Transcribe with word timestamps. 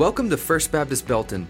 Welcome 0.00 0.30
to 0.30 0.38
First 0.38 0.72
Baptist 0.72 1.06
Belton. 1.06 1.46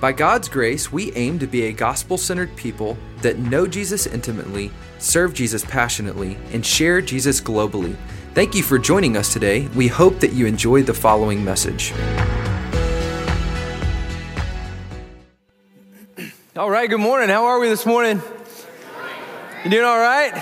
By 0.00 0.10
God's 0.10 0.48
grace, 0.48 0.90
we 0.90 1.12
aim 1.12 1.38
to 1.38 1.46
be 1.46 1.66
a 1.66 1.72
gospel 1.72 2.18
centered 2.18 2.56
people 2.56 2.98
that 3.18 3.38
know 3.38 3.64
Jesus 3.64 4.08
intimately, 4.08 4.72
serve 4.98 5.34
Jesus 5.34 5.64
passionately, 5.64 6.36
and 6.52 6.66
share 6.66 7.00
Jesus 7.00 7.40
globally. 7.40 7.94
Thank 8.34 8.56
you 8.56 8.64
for 8.64 8.76
joining 8.76 9.16
us 9.16 9.32
today. 9.32 9.68
We 9.76 9.86
hope 9.86 10.18
that 10.18 10.32
you 10.32 10.46
enjoyed 10.46 10.86
the 10.86 10.94
following 10.94 11.44
message. 11.44 11.94
All 16.56 16.70
right, 16.70 16.90
good 16.90 16.98
morning. 16.98 17.28
How 17.28 17.44
are 17.44 17.60
we 17.60 17.68
this 17.68 17.86
morning? 17.86 18.20
You 19.62 19.70
doing 19.70 19.84
all 19.84 20.00
right? 20.00 20.34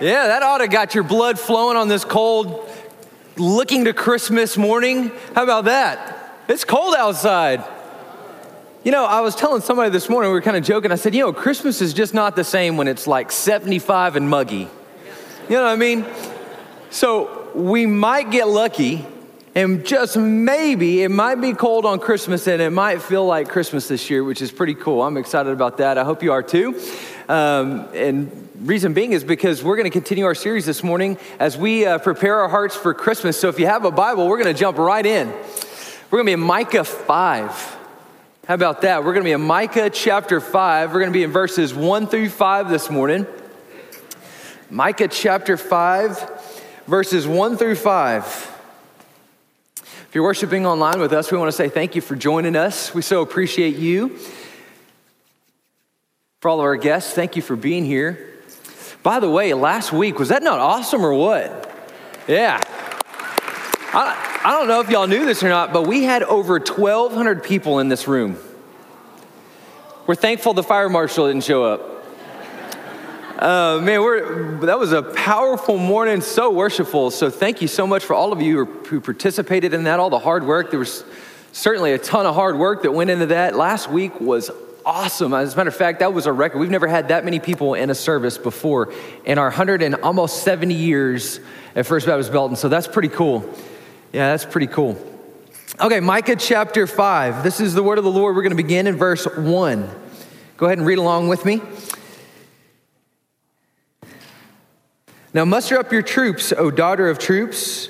Yeah, 0.00 0.28
that 0.28 0.42
ought 0.42 0.58
to 0.58 0.68
got 0.68 0.94
your 0.94 1.04
blood 1.04 1.38
flowing 1.38 1.76
on 1.76 1.88
this 1.88 2.06
cold, 2.06 2.66
looking 3.36 3.84
to 3.84 3.92
Christmas 3.92 4.56
morning. 4.56 5.12
How 5.34 5.42
about 5.42 5.66
that? 5.66 6.20
It's 6.48 6.64
cold 6.64 6.94
outside. 6.96 7.64
You 8.82 8.90
know, 8.90 9.04
I 9.04 9.20
was 9.20 9.36
telling 9.36 9.62
somebody 9.62 9.90
this 9.90 10.08
morning, 10.08 10.30
we 10.30 10.34
were 10.34 10.42
kind 10.42 10.56
of 10.56 10.64
joking. 10.64 10.90
I 10.90 10.96
said, 10.96 11.14
you 11.14 11.20
know, 11.20 11.32
Christmas 11.32 11.80
is 11.80 11.94
just 11.94 12.14
not 12.14 12.34
the 12.34 12.42
same 12.42 12.76
when 12.76 12.88
it's 12.88 13.06
like 13.06 13.30
75 13.30 14.16
and 14.16 14.28
muggy. 14.28 14.68
You 15.48 15.56
know 15.56 15.62
what 15.62 15.70
I 15.70 15.76
mean? 15.76 16.04
So 16.90 17.48
we 17.54 17.86
might 17.86 18.32
get 18.32 18.48
lucky, 18.48 19.06
and 19.54 19.86
just 19.86 20.16
maybe 20.16 21.04
it 21.04 21.10
might 21.10 21.36
be 21.36 21.52
cold 21.52 21.86
on 21.86 22.00
Christmas 22.00 22.48
and 22.48 22.60
it 22.60 22.70
might 22.70 23.02
feel 23.02 23.24
like 23.24 23.48
Christmas 23.48 23.86
this 23.86 24.10
year, 24.10 24.24
which 24.24 24.42
is 24.42 24.50
pretty 24.50 24.74
cool. 24.74 25.02
I'm 25.02 25.18
excited 25.18 25.52
about 25.52 25.76
that. 25.76 25.96
I 25.96 26.02
hope 26.02 26.24
you 26.24 26.32
are 26.32 26.42
too. 26.42 26.80
Um, 27.28 27.88
and 27.94 28.48
reason 28.62 28.94
being 28.94 29.12
is 29.12 29.22
because 29.22 29.62
we're 29.62 29.76
going 29.76 29.84
to 29.84 29.90
continue 29.90 30.24
our 30.24 30.34
series 30.34 30.66
this 30.66 30.82
morning 30.82 31.18
as 31.38 31.56
we 31.56 31.86
uh, 31.86 31.98
prepare 31.98 32.40
our 32.40 32.48
hearts 32.48 32.74
for 32.74 32.94
Christmas. 32.94 33.38
So 33.38 33.48
if 33.48 33.60
you 33.60 33.66
have 33.66 33.84
a 33.84 33.92
Bible, 33.92 34.26
we're 34.26 34.42
going 34.42 34.52
to 34.52 34.58
jump 34.58 34.78
right 34.78 35.06
in. 35.06 35.32
We're 36.12 36.18
going 36.18 36.26
to 36.26 36.36
be 36.36 36.42
in 36.42 36.46
Micah 36.46 36.84
5. 36.84 37.78
How 38.46 38.52
about 38.52 38.82
that? 38.82 39.02
We're 39.02 39.14
going 39.14 39.24
to 39.24 39.28
be 39.28 39.32
in 39.32 39.40
Micah 39.40 39.88
chapter 39.88 40.42
5. 40.42 40.92
We're 40.92 41.00
going 41.00 41.10
to 41.10 41.18
be 41.18 41.22
in 41.22 41.30
verses 41.30 41.72
1 41.72 42.06
through 42.06 42.28
5 42.28 42.68
this 42.68 42.90
morning. 42.90 43.26
Micah 44.68 45.08
chapter 45.08 45.56
5, 45.56 46.82
verses 46.86 47.26
1 47.26 47.56
through 47.56 47.76
5. 47.76 48.24
If 49.78 50.10
you're 50.12 50.22
worshiping 50.22 50.66
online 50.66 51.00
with 51.00 51.14
us, 51.14 51.32
we 51.32 51.38
want 51.38 51.48
to 51.48 51.56
say 51.56 51.70
thank 51.70 51.94
you 51.94 52.02
for 52.02 52.14
joining 52.14 52.56
us. 52.56 52.92
We 52.92 53.00
so 53.00 53.22
appreciate 53.22 53.76
you. 53.76 54.18
For 56.40 56.50
all 56.50 56.58
of 56.58 56.64
our 56.64 56.76
guests, 56.76 57.14
thank 57.14 57.36
you 57.36 57.42
for 57.42 57.56
being 57.56 57.86
here. 57.86 58.34
By 59.02 59.18
the 59.18 59.30
way, 59.30 59.54
last 59.54 59.94
week, 59.94 60.18
was 60.18 60.28
that 60.28 60.42
not 60.42 60.58
awesome 60.58 61.06
or 61.06 61.14
what? 61.14 61.74
Yeah. 62.28 62.60
I, 63.94 64.31
I 64.44 64.50
don't 64.50 64.66
know 64.66 64.80
if 64.80 64.90
y'all 64.90 65.06
knew 65.06 65.24
this 65.24 65.44
or 65.44 65.48
not, 65.48 65.72
but 65.72 65.86
we 65.86 66.02
had 66.02 66.24
over 66.24 66.54
1,200 66.54 67.44
people 67.44 67.78
in 67.78 67.88
this 67.88 68.08
room. 68.08 68.36
We're 70.04 70.16
thankful 70.16 70.52
the 70.52 70.64
fire 70.64 70.88
marshal 70.88 71.28
didn't 71.28 71.44
show 71.44 71.62
up. 71.62 71.92
Uh, 73.38 73.80
man, 73.80 74.60
that 74.60 74.80
was 74.80 74.92
a 74.92 75.02
powerful 75.02 75.78
morning, 75.78 76.20
so 76.20 76.50
worshipful. 76.50 77.12
So, 77.12 77.30
thank 77.30 77.62
you 77.62 77.68
so 77.68 77.86
much 77.86 78.04
for 78.04 78.14
all 78.14 78.32
of 78.32 78.42
you 78.42 78.64
who 78.64 79.00
participated 79.00 79.74
in 79.74 79.84
that, 79.84 80.00
all 80.00 80.10
the 80.10 80.18
hard 80.18 80.44
work. 80.44 80.70
There 80.70 80.80
was 80.80 81.04
certainly 81.52 81.92
a 81.92 81.98
ton 81.98 82.26
of 82.26 82.34
hard 82.34 82.58
work 82.58 82.82
that 82.82 82.90
went 82.90 83.10
into 83.10 83.26
that. 83.26 83.54
Last 83.54 83.90
week 83.90 84.20
was 84.20 84.50
awesome. 84.84 85.34
As 85.34 85.54
a 85.54 85.56
matter 85.56 85.68
of 85.68 85.76
fact, 85.76 86.00
that 86.00 86.12
was 86.12 86.26
a 86.26 86.32
record. 86.32 86.58
We've 86.58 86.68
never 86.68 86.88
had 86.88 87.08
that 87.08 87.24
many 87.24 87.38
people 87.38 87.74
in 87.74 87.90
a 87.90 87.94
service 87.94 88.38
before 88.38 88.92
in 89.24 89.38
our 89.38 89.46
100 89.46 89.82
and 89.82 89.94
almost 89.96 90.42
70 90.42 90.74
years 90.74 91.38
at 91.76 91.86
First 91.86 92.06
Baptist 92.06 92.32
Belton. 92.32 92.56
So, 92.56 92.68
that's 92.68 92.88
pretty 92.88 93.08
cool. 93.08 93.48
Yeah, 94.12 94.32
that's 94.32 94.44
pretty 94.44 94.66
cool. 94.66 94.98
Okay, 95.80 96.00
Micah 96.00 96.36
chapter 96.36 96.86
5. 96.86 97.42
This 97.42 97.60
is 97.60 97.72
the 97.72 97.82
word 97.82 97.96
of 97.96 98.04
the 98.04 98.10
Lord. 98.10 98.36
We're 98.36 98.42
going 98.42 98.50
to 98.50 98.62
begin 98.62 98.86
in 98.86 98.96
verse 98.96 99.24
1. 99.24 99.90
Go 100.58 100.66
ahead 100.66 100.76
and 100.76 100.86
read 100.86 100.98
along 100.98 101.28
with 101.28 101.46
me. 101.46 101.62
Now 105.32 105.46
muster 105.46 105.78
up 105.78 105.90
your 105.90 106.02
troops, 106.02 106.52
O 106.52 106.70
daughter 106.70 107.08
of 107.08 107.18
troops. 107.18 107.88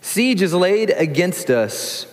Siege 0.00 0.42
is 0.42 0.52
laid 0.52 0.90
against 0.90 1.48
us. 1.48 2.08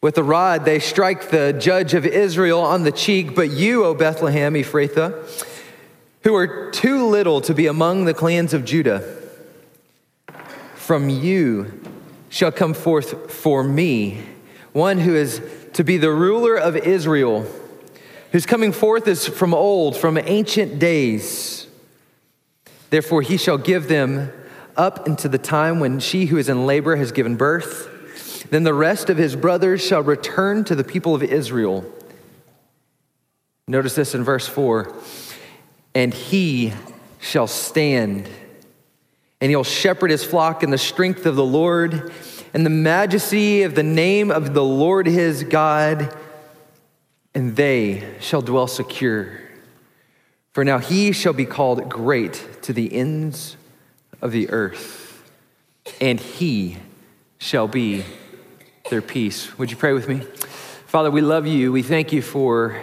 With 0.00 0.16
a 0.16 0.22
rod 0.22 0.64
they 0.64 0.78
strike 0.78 1.30
the 1.30 1.52
judge 1.52 1.92
of 1.92 2.06
Israel 2.06 2.60
on 2.60 2.84
the 2.84 2.92
cheek, 2.92 3.34
but 3.34 3.50
you, 3.50 3.84
O 3.84 3.94
Bethlehem 3.94 4.54
Ephrathah, 4.54 5.44
who 6.22 6.36
are 6.36 6.70
too 6.70 7.04
little 7.04 7.40
to 7.40 7.52
be 7.52 7.66
among 7.66 8.04
the 8.04 8.14
clans 8.14 8.54
of 8.54 8.64
Judah, 8.64 9.02
from 10.76 11.08
you 11.08 11.80
shall 12.34 12.50
come 12.50 12.74
forth 12.74 13.30
for 13.30 13.62
me, 13.62 14.20
one 14.72 14.98
who 14.98 15.14
is 15.14 15.40
to 15.74 15.84
be 15.84 15.96
the 15.96 16.10
ruler 16.10 16.56
of 16.56 16.74
Israel, 16.74 17.46
whose 18.32 18.44
coming 18.44 18.72
forth 18.72 19.06
is 19.06 19.28
from 19.28 19.54
old, 19.54 19.96
from 19.96 20.18
ancient 20.18 20.80
days. 20.80 21.68
Therefore, 22.90 23.22
he 23.22 23.36
shall 23.36 23.56
give 23.56 23.86
them 23.86 24.32
up 24.76 25.06
into 25.06 25.28
the 25.28 25.38
time 25.38 25.78
when 25.78 26.00
she 26.00 26.26
who 26.26 26.36
is 26.36 26.48
in 26.48 26.66
labor 26.66 26.96
has 26.96 27.12
given 27.12 27.36
birth. 27.36 28.48
Then 28.50 28.64
the 28.64 28.74
rest 28.74 29.08
of 29.08 29.16
his 29.16 29.36
brothers 29.36 29.80
shall 29.80 30.02
return 30.02 30.64
to 30.64 30.74
the 30.74 30.82
people 30.82 31.14
of 31.14 31.22
Israel. 31.22 31.84
Notice 33.68 33.94
this 33.94 34.12
in 34.12 34.24
verse 34.24 34.48
4 34.48 34.92
and 35.94 36.12
he 36.12 36.72
shall 37.20 37.46
stand, 37.46 38.28
and 39.44 39.50
he'll 39.50 39.62
shepherd 39.62 40.10
his 40.10 40.24
flock 40.24 40.62
in 40.62 40.70
the 40.70 40.78
strength 40.78 41.26
of 41.26 41.36
the 41.36 41.44
Lord 41.44 42.10
and 42.54 42.64
the 42.64 42.70
majesty 42.70 43.64
of 43.64 43.74
the 43.74 43.82
name 43.82 44.30
of 44.30 44.54
the 44.54 44.64
Lord 44.64 45.06
his 45.06 45.44
God, 45.44 46.16
and 47.34 47.54
they 47.54 48.14
shall 48.20 48.40
dwell 48.40 48.66
secure. 48.66 49.38
For 50.52 50.64
now 50.64 50.78
he 50.78 51.12
shall 51.12 51.34
be 51.34 51.44
called 51.44 51.90
great 51.90 52.62
to 52.62 52.72
the 52.72 52.90
ends 52.90 53.58
of 54.22 54.32
the 54.32 54.48
earth, 54.48 55.22
and 56.00 56.18
he 56.18 56.78
shall 57.36 57.68
be 57.68 58.02
their 58.88 59.02
peace. 59.02 59.58
Would 59.58 59.70
you 59.70 59.76
pray 59.76 59.92
with 59.92 60.08
me? 60.08 60.20
Father, 60.86 61.10
we 61.10 61.20
love 61.20 61.46
you. 61.46 61.70
We 61.70 61.82
thank 61.82 62.14
you 62.14 62.22
for 62.22 62.80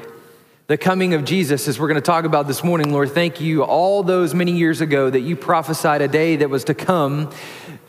the 0.68 0.78
coming 0.78 1.14
of 1.14 1.26
Jesus, 1.26 1.68
as 1.68 1.80
we're 1.80 1.88
going 1.88 1.96
to 1.96 2.02
talk 2.02 2.24
about 2.24 2.48
this 2.48 2.64
morning, 2.64 2.94
Lord. 2.94 3.12
Thank 3.12 3.42
you 3.42 3.64
all 3.64 4.04
those 4.04 4.34
many 4.34 4.54
years 4.54 4.80
ago 4.80 5.10
that 5.10 5.20
you 5.20 5.36
prophesied 5.36 6.02
a 6.02 6.08
day 6.08 6.38
that 6.38 6.50
was 6.50 6.66
to 6.66 6.74
come, 6.74 7.32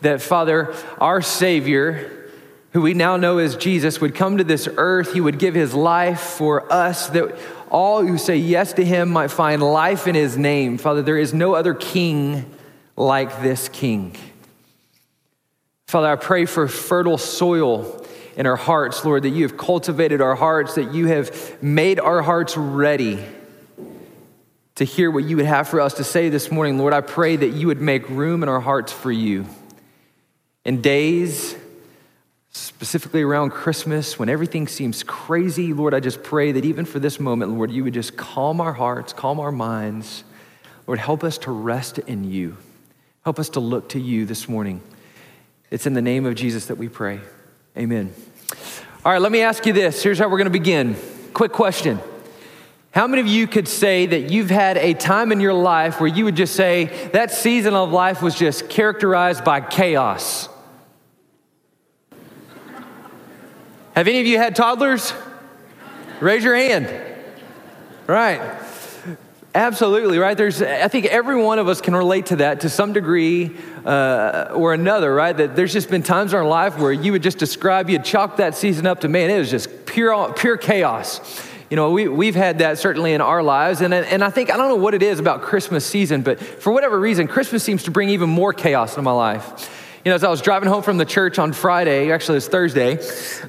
that 0.01 0.21
Father, 0.21 0.73
our 0.99 1.21
Savior, 1.21 2.29
who 2.71 2.81
we 2.81 2.93
now 2.93 3.15
know 3.15 3.37
as 3.37 3.55
Jesus, 3.55 4.01
would 4.01 4.15
come 4.15 4.37
to 4.37 4.43
this 4.43 4.67
earth. 4.75 5.13
He 5.13 5.21
would 5.21 5.39
give 5.39 5.55
his 5.55 5.73
life 5.73 6.19
for 6.19 6.71
us, 6.71 7.07
that 7.09 7.37
all 7.69 8.05
who 8.05 8.17
say 8.17 8.37
yes 8.37 8.73
to 8.73 8.83
him 8.83 9.09
might 9.09 9.31
find 9.31 9.61
life 9.61 10.07
in 10.07 10.15
his 10.15 10.37
name. 10.37 10.77
Father, 10.77 11.01
there 11.01 11.17
is 11.17 11.33
no 11.33 11.53
other 11.53 11.73
king 11.73 12.51
like 12.97 13.41
this 13.41 13.69
king. 13.69 14.15
Father, 15.87 16.11
I 16.11 16.15
pray 16.15 16.45
for 16.45 16.67
fertile 16.67 17.17
soil 17.17 18.02
in 18.35 18.45
our 18.45 18.55
hearts, 18.55 19.05
Lord, 19.05 19.23
that 19.23 19.29
you 19.29 19.43
have 19.43 19.57
cultivated 19.57 20.21
our 20.21 20.35
hearts, 20.35 20.75
that 20.75 20.93
you 20.93 21.07
have 21.07 21.61
made 21.61 21.99
our 21.99 22.21
hearts 22.21 22.57
ready 22.57 23.23
to 24.75 24.83
hear 24.83 25.11
what 25.11 25.23
you 25.23 25.37
would 25.37 25.45
have 25.45 25.67
for 25.67 25.79
us 25.79 25.95
to 25.95 26.03
say 26.03 26.29
this 26.29 26.51
morning. 26.51 26.77
Lord, 26.77 26.93
I 26.93 27.01
pray 27.01 27.35
that 27.35 27.49
you 27.49 27.67
would 27.67 27.81
make 27.81 28.09
room 28.09 28.41
in 28.41 28.49
our 28.49 28.59
hearts 28.59 28.91
for 28.91 29.11
you. 29.11 29.45
In 30.65 30.81
days 30.81 31.55
specifically 32.49 33.21
around 33.21 33.51
Christmas, 33.51 34.17
when 34.17 34.29
everything 34.29 34.67
seems 34.67 35.03
crazy, 35.03 35.73
Lord, 35.73 35.93
I 35.93 35.99
just 35.99 36.23
pray 36.23 36.51
that 36.51 36.65
even 36.65 36.85
for 36.85 36.99
this 36.99 37.19
moment, 37.19 37.51
Lord, 37.51 37.71
you 37.71 37.83
would 37.83 37.93
just 37.93 38.15
calm 38.15 38.61
our 38.61 38.73
hearts, 38.73 39.13
calm 39.13 39.39
our 39.39 39.51
minds. 39.51 40.23
Lord, 40.87 40.99
help 40.99 41.23
us 41.23 41.37
to 41.39 41.51
rest 41.51 41.99
in 41.99 42.23
you. 42.23 42.57
Help 43.23 43.39
us 43.39 43.49
to 43.49 43.59
look 43.59 43.89
to 43.89 43.99
you 43.99 44.25
this 44.25 44.49
morning. 44.49 44.81
It's 45.71 45.85
in 45.85 45.93
the 45.93 46.01
name 46.01 46.25
of 46.25 46.35
Jesus 46.35 46.67
that 46.67 46.75
we 46.75 46.89
pray. 46.89 47.19
Amen. 47.77 48.13
All 49.03 49.11
right, 49.11 49.21
let 49.21 49.31
me 49.31 49.41
ask 49.41 49.65
you 49.65 49.73
this. 49.73 50.03
Here's 50.03 50.19
how 50.19 50.29
we're 50.29 50.37
going 50.37 50.45
to 50.45 50.51
begin. 50.51 50.95
Quick 51.33 51.51
question. 51.51 51.99
How 52.91 53.07
many 53.07 53.21
of 53.21 53.27
you 53.27 53.47
could 53.47 53.67
say 53.67 54.05
that 54.05 54.29
you've 54.29 54.51
had 54.51 54.77
a 54.77 54.93
time 54.93 55.31
in 55.31 55.39
your 55.39 55.55
life 55.55 55.99
where 55.99 56.07
you 56.07 56.25
would 56.25 56.35
just 56.35 56.55
say 56.55 57.09
that 57.11 57.31
season 57.31 57.73
of 57.73 57.91
life 57.91 58.21
was 58.21 58.35
just 58.35 58.69
characterized 58.69 59.43
by 59.43 59.61
chaos? 59.61 60.47
Have 63.95 64.07
any 64.07 64.19
of 64.19 64.27
you 64.27 64.37
had 64.37 64.55
toddlers? 64.55 65.11
Raise 66.19 66.43
your 66.43 66.55
hand. 66.55 66.93
Right. 68.05 68.39
Absolutely, 69.55 70.17
right? 70.17 70.35
There's, 70.35 70.63
I 70.63 70.87
think 70.87 71.05
every 71.05 71.35
one 71.35 71.59
of 71.59 71.67
us 71.67 71.79
can 71.79 71.95
relate 71.95 72.27
to 72.27 72.37
that 72.37 72.61
to 72.61 72.69
some 72.69 72.91
degree 72.91 73.51
uh, 73.85 74.49
or 74.51 74.73
another, 74.73 75.13
right? 75.13 75.37
That 75.37 75.55
there's 75.55 75.71
just 75.71 75.91
been 75.91 76.01
times 76.01 76.33
in 76.33 76.39
our 76.39 76.45
life 76.45 76.79
where 76.79 76.91
you 76.91 77.11
would 77.11 77.21
just 77.21 77.37
describe, 77.37 77.87
you'd 77.87 78.03
chalk 78.03 78.37
that 78.37 78.55
season 78.55 78.87
up 78.87 79.01
to, 79.01 79.09
man, 79.09 79.29
it 79.29 79.37
was 79.37 79.51
just 79.51 79.85
pure, 79.85 80.33
pure 80.33 80.57
chaos. 80.57 81.21
You 81.69 81.75
know, 81.75 81.91
we, 81.91 82.07
we've 82.07 82.33
had 82.33 82.59
that 82.59 82.79
certainly 82.79 83.13
in 83.13 83.21
our 83.21 83.43
lives. 83.43 83.81
And, 83.81 83.93
and 83.93 84.23
I 84.23 84.31
think, 84.31 84.51
I 84.51 84.57
don't 84.57 84.69
know 84.69 84.75
what 84.75 84.95
it 84.95 85.03
is 85.03 85.19
about 85.19 85.43
Christmas 85.43 85.85
season, 85.85 86.23
but 86.23 86.39
for 86.39 86.73
whatever 86.73 86.99
reason, 86.99 87.27
Christmas 87.27 87.63
seems 87.63 87.83
to 87.83 87.91
bring 87.91 88.09
even 88.09 88.31
more 88.31 88.53
chaos 88.53 88.93
into 88.93 89.03
my 89.03 89.11
life. 89.11 89.69
You 90.03 90.09
know, 90.09 90.15
as 90.15 90.23
I 90.25 90.29
was 90.29 90.41
driving 90.41 90.67
home 90.67 90.83
from 90.83 90.97
the 90.97 91.05
church 91.05 91.39
on 91.39 91.53
Friday, 91.53 92.11
actually 92.11 92.33
it 92.33 92.43
was 92.43 92.47
Thursday, 92.49 92.99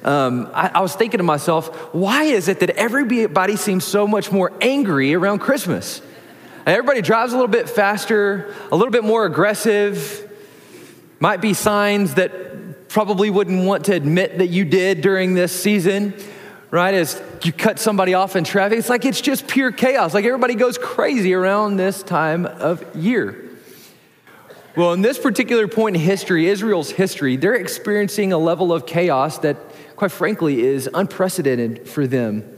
um, 0.04 0.48
I, 0.54 0.70
I 0.74 0.80
was 0.82 0.94
thinking 0.94 1.18
to 1.18 1.24
myself, 1.24 1.92
why 1.92 2.24
is 2.24 2.46
it 2.46 2.60
that 2.60 2.70
everybody 2.70 3.56
seems 3.56 3.84
so 3.84 4.06
much 4.06 4.30
more 4.30 4.52
angry 4.60 5.14
around 5.14 5.40
Christmas? 5.40 6.00
Everybody 6.64 7.02
drives 7.02 7.32
a 7.32 7.36
little 7.36 7.50
bit 7.50 7.68
faster, 7.68 8.54
a 8.70 8.76
little 8.76 8.92
bit 8.92 9.02
more 9.02 9.26
aggressive. 9.26 10.30
Might 11.18 11.40
be 11.40 11.54
signs 11.54 12.14
that 12.14 12.88
probably 12.88 13.30
wouldn't 13.30 13.66
want 13.66 13.86
to 13.86 13.92
admit 13.92 14.38
that 14.38 14.46
you 14.46 14.64
did 14.64 15.00
during 15.00 15.34
this 15.34 15.50
season, 15.50 16.14
right? 16.70 16.94
As 16.94 17.20
you 17.42 17.52
cut 17.52 17.80
somebody 17.80 18.14
off 18.14 18.36
in 18.36 18.44
traffic, 18.44 18.78
it's 18.78 18.88
like 18.88 19.04
it's 19.04 19.20
just 19.20 19.48
pure 19.48 19.72
chaos. 19.72 20.14
Like 20.14 20.24
everybody 20.24 20.54
goes 20.54 20.78
crazy 20.78 21.34
around 21.34 21.78
this 21.78 22.04
time 22.04 22.46
of 22.46 22.94
year. 22.94 23.43
Well, 24.76 24.92
in 24.92 25.02
this 25.02 25.20
particular 25.20 25.68
point 25.68 25.94
in 25.94 26.02
history, 26.02 26.48
Israel's 26.48 26.90
history, 26.90 27.36
they're 27.36 27.54
experiencing 27.54 28.32
a 28.32 28.38
level 28.38 28.72
of 28.72 28.86
chaos 28.86 29.38
that, 29.38 29.56
quite 29.94 30.10
frankly, 30.10 30.62
is 30.62 30.90
unprecedented 30.92 31.88
for 31.88 32.08
them. 32.08 32.56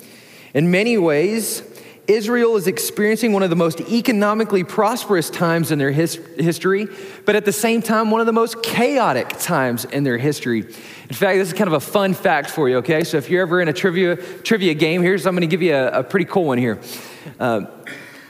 In 0.55 0.71
many 0.71 0.97
ways, 0.97 1.63
Israel 2.07 2.57
is 2.57 2.69
experiencing 2.69 3.35
one 3.35 3.43
of 3.43 3.51
the 3.51 3.57
most 3.57 3.83
economically 3.83 4.65
prosperous 4.65 5.29
times 5.29 5.71
in 5.71 5.79
their 5.79 5.91
his- 5.91 6.19
history, 6.39 6.89
but 7.27 7.37
at 7.37 7.45
the 7.45 7.53
same 7.53 7.83
time, 7.83 8.11
one 8.11 8.23
of 8.23 8.27
the 8.27 8.33
most 8.33 8.63
chaotic 8.63 9.29
times 9.39 9.85
in 9.85 10.03
their 10.03 10.17
history. 10.17 10.61
In 10.61 11.15
fact, 11.15 11.37
this 11.37 11.49
is 11.49 11.53
kind 11.53 11.69
of 11.69 11.75
a 11.75 11.81
fun 11.81 12.15
fact 12.15 12.49
for 12.49 12.67
you, 12.67 12.79
okay? 12.79 13.05
So 13.05 13.19
if 13.19 13.29
you're 13.29 13.43
ever 13.43 13.61
in 13.61 13.69
a 13.69 13.75
trivia, 13.75 14.17
trivia 14.17 14.73
game, 14.73 15.03
here's, 15.03 15.27
I'm 15.27 15.35
gonna 15.35 15.47
give 15.47 15.61
you 15.61 15.75
a, 15.75 15.99
a 15.99 16.03
pretty 16.03 16.25
cool 16.25 16.47
one 16.47 16.57
here. 16.57 16.79
Uh, 17.39 17.67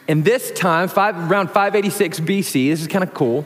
in 0.09 0.23
this 0.23 0.51
time, 0.53 0.89
five, 0.89 1.31
around 1.31 1.49
586 1.49 2.21
BC, 2.21 2.71
this 2.71 2.81
is 2.81 2.89
kind 2.89 3.05
of 3.05 3.15
cool 3.15 3.45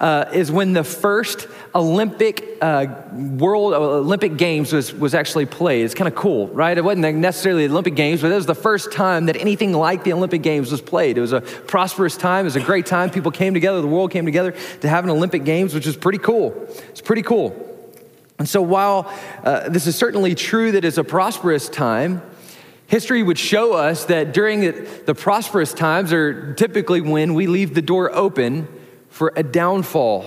uh, 0.00 0.26
is 0.32 0.52
when 0.52 0.72
the 0.72 0.84
first 0.84 1.48
Olympic 1.74 2.58
uh, 2.60 2.86
World 3.12 3.74
uh, 3.74 3.78
Olympic 3.78 4.36
Games 4.36 4.72
was, 4.72 4.92
was 4.92 5.14
actually 5.14 5.46
played. 5.46 5.84
It's 5.84 5.94
kind 5.94 6.08
of 6.08 6.14
cool, 6.14 6.48
right? 6.48 6.76
It 6.76 6.84
wasn't 6.84 7.18
necessarily 7.18 7.66
the 7.66 7.72
Olympic 7.72 7.94
Games, 7.94 8.22
but 8.22 8.30
it 8.30 8.34
was 8.34 8.46
the 8.46 8.54
first 8.54 8.92
time 8.92 9.26
that 9.26 9.36
anything 9.36 9.72
like 9.72 10.04
the 10.04 10.12
Olympic 10.12 10.42
Games 10.42 10.70
was 10.70 10.80
played. 10.80 11.16
It 11.18 11.20
was 11.20 11.32
a 11.32 11.40
prosperous 11.40 12.16
time. 12.16 12.44
It 12.44 12.48
was 12.48 12.56
a 12.56 12.60
great 12.60 12.86
time. 12.86 13.10
People 13.10 13.30
came 13.30 13.54
together. 13.54 13.80
The 13.80 13.86
world 13.86 14.10
came 14.10 14.24
together 14.24 14.54
to 14.80 14.88
have 14.88 15.04
an 15.04 15.10
Olympic 15.10 15.44
Games, 15.44 15.74
which 15.74 15.86
is 15.86 15.96
pretty 15.96 16.18
cool. 16.18 16.54
It's 16.90 17.00
pretty 17.00 17.22
cool. 17.22 17.62
And 18.38 18.48
so, 18.48 18.60
while 18.60 19.10
uh, 19.44 19.68
this 19.70 19.86
is 19.86 19.96
certainly 19.96 20.34
true 20.34 20.72
that 20.72 20.84
it's 20.84 20.98
a 20.98 21.04
prosperous 21.04 21.70
time, 21.70 22.20
History 22.88 23.20
would 23.22 23.38
show 23.38 23.72
us 23.72 24.04
that 24.04 24.32
during 24.32 24.60
the 24.60 25.14
prosperous 25.14 25.74
times 25.74 26.12
are 26.12 26.54
typically 26.54 27.00
when 27.00 27.34
we 27.34 27.48
leave 27.48 27.74
the 27.74 27.82
door 27.82 28.14
open 28.14 28.68
for 29.16 29.32
a 29.34 29.42
downfall. 29.42 30.26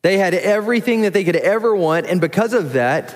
They 0.00 0.16
had 0.16 0.32
everything 0.32 1.02
that 1.02 1.12
they 1.12 1.22
could 1.22 1.36
ever 1.36 1.76
want, 1.76 2.06
and 2.06 2.18
because 2.18 2.54
of 2.54 2.72
that, 2.72 3.14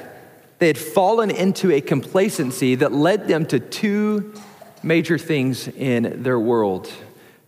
they 0.59 0.67
had 0.67 0.77
fallen 0.77 1.31
into 1.31 1.73
a 1.73 1.81
complacency 1.81 2.75
that 2.75 2.93
led 2.93 3.29
them 3.29 3.47
to 3.47 3.59
two 3.59 4.35
major 4.83 5.17
things 5.17 5.69
in 5.69 6.23
their 6.23 6.39
world. 6.39 6.93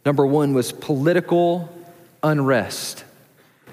Number 0.07 0.25
one 0.25 0.55
was 0.55 0.73
political 0.73 1.69
unrest. 2.23 3.05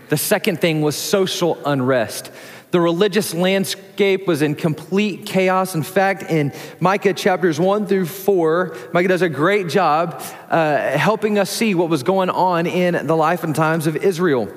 The 0.10 0.18
second 0.18 0.60
thing 0.60 0.82
was 0.82 0.98
social 0.98 1.58
unrest. 1.66 2.32
The 2.72 2.80
religious 2.80 3.34
landscape 3.34 4.28
was 4.28 4.42
in 4.42 4.56
complete 4.56 5.26
chaos. 5.26 5.76
In 5.76 5.84
fact, 5.84 6.24
in 6.24 6.54
Micah 6.80 7.14
chapters 7.14 7.60
1 7.60 7.86
through 7.86 8.06
4, 8.06 8.78
Micah 8.94 9.10
does 9.10 9.22
a 9.22 9.30
great 9.30 9.68
job 9.68 10.24
uh, 10.50 10.98
helping 10.98 11.38
us 11.38 11.50
see 11.50 11.76
what 11.76 11.90
was 11.90 12.04
going 12.04 12.30
on 12.30 12.68
in 12.68 13.06
the 13.08 13.16
life 13.16 13.44
and 13.44 13.54
times 13.54 13.88
of 13.88 13.98
Israel. 13.98 14.50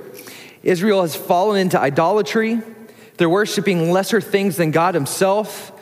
Israel 0.62 1.02
has 1.02 1.16
fallen 1.16 1.60
into 1.60 1.78
idolatry, 1.78 2.62
they're 3.16 3.28
worshiping 3.28 3.90
lesser 3.90 4.20
things 4.20 4.56
than 4.56 4.70
God 4.70 4.94
Himself. 4.94 5.72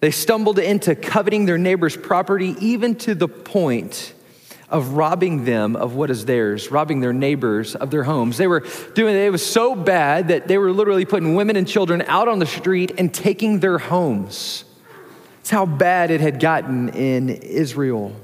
They 0.00 0.10
stumbled 0.10 0.58
into 0.58 0.94
coveting 0.94 1.44
their 1.44 1.58
neighbor's 1.58 1.96
property, 1.96 2.56
even 2.60 2.94
to 2.96 3.14
the 3.14 3.28
point 3.28 4.14
of 4.70 4.92
robbing 4.92 5.44
them 5.44 5.74
of 5.74 5.94
what 5.94 6.10
is 6.10 6.24
theirs, 6.24 6.70
robbing 6.70 7.00
their 7.00 7.12
neighbors 7.12 7.74
of 7.74 7.90
their 7.90 8.04
homes. 8.04 8.38
They 8.38 8.46
were 8.46 8.64
doing 8.94 9.16
it, 9.16 9.30
was 9.30 9.44
so 9.44 9.74
bad 9.74 10.28
that 10.28 10.46
they 10.46 10.58
were 10.58 10.72
literally 10.72 11.04
putting 11.04 11.34
women 11.34 11.56
and 11.56 11.66
children 11.66 12.02
out 12.02 12.28
on 12.28 12.38
the 12.38 12.46
street 12.46 12.92
and 12.96 13.12
taking 13.12 13.60
their 13.60 13.78
homes. 13.78 14.64
That's 15.38 15.50
how 15.50 15.66
bad 15.66 16.10
it 16.10 16.20
had 16.20 16.38
gotten 16.38 16.90
in 16.90 17.30
Israel. 17.30 18.14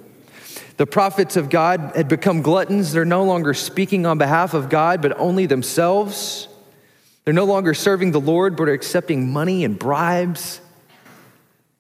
The 0.77 0.87
prophets 0.87 1.37
of 1.37 1.49
God 1.49 1.93
had 1.97 2.07
become 2.07 2.43
gluttons. 2.43 2.93
They're 2.93 3.05
no 3.05 3.25
longer 3.25 3.55
speaking 3.55 4.07
on 4.07 4.19
behalf 4.19 4.55
of 4.55 4.69
God, 4.69 5.03
but 5.03 5.19
only 5.19 5.47
themselves. 5.47 6.49
They're 7.25 7.35
no 7.35 7.45
longer 7.45 7.75
serving 7.75 8.13
the 8.13 8.21
Lord, 8.21 8.57
but 8.57 8.69
are 8.69 8.73
accepting 8.73 9.33
money 9.33 9.65
and 9.65 9.77
bribes. 9.77 10.61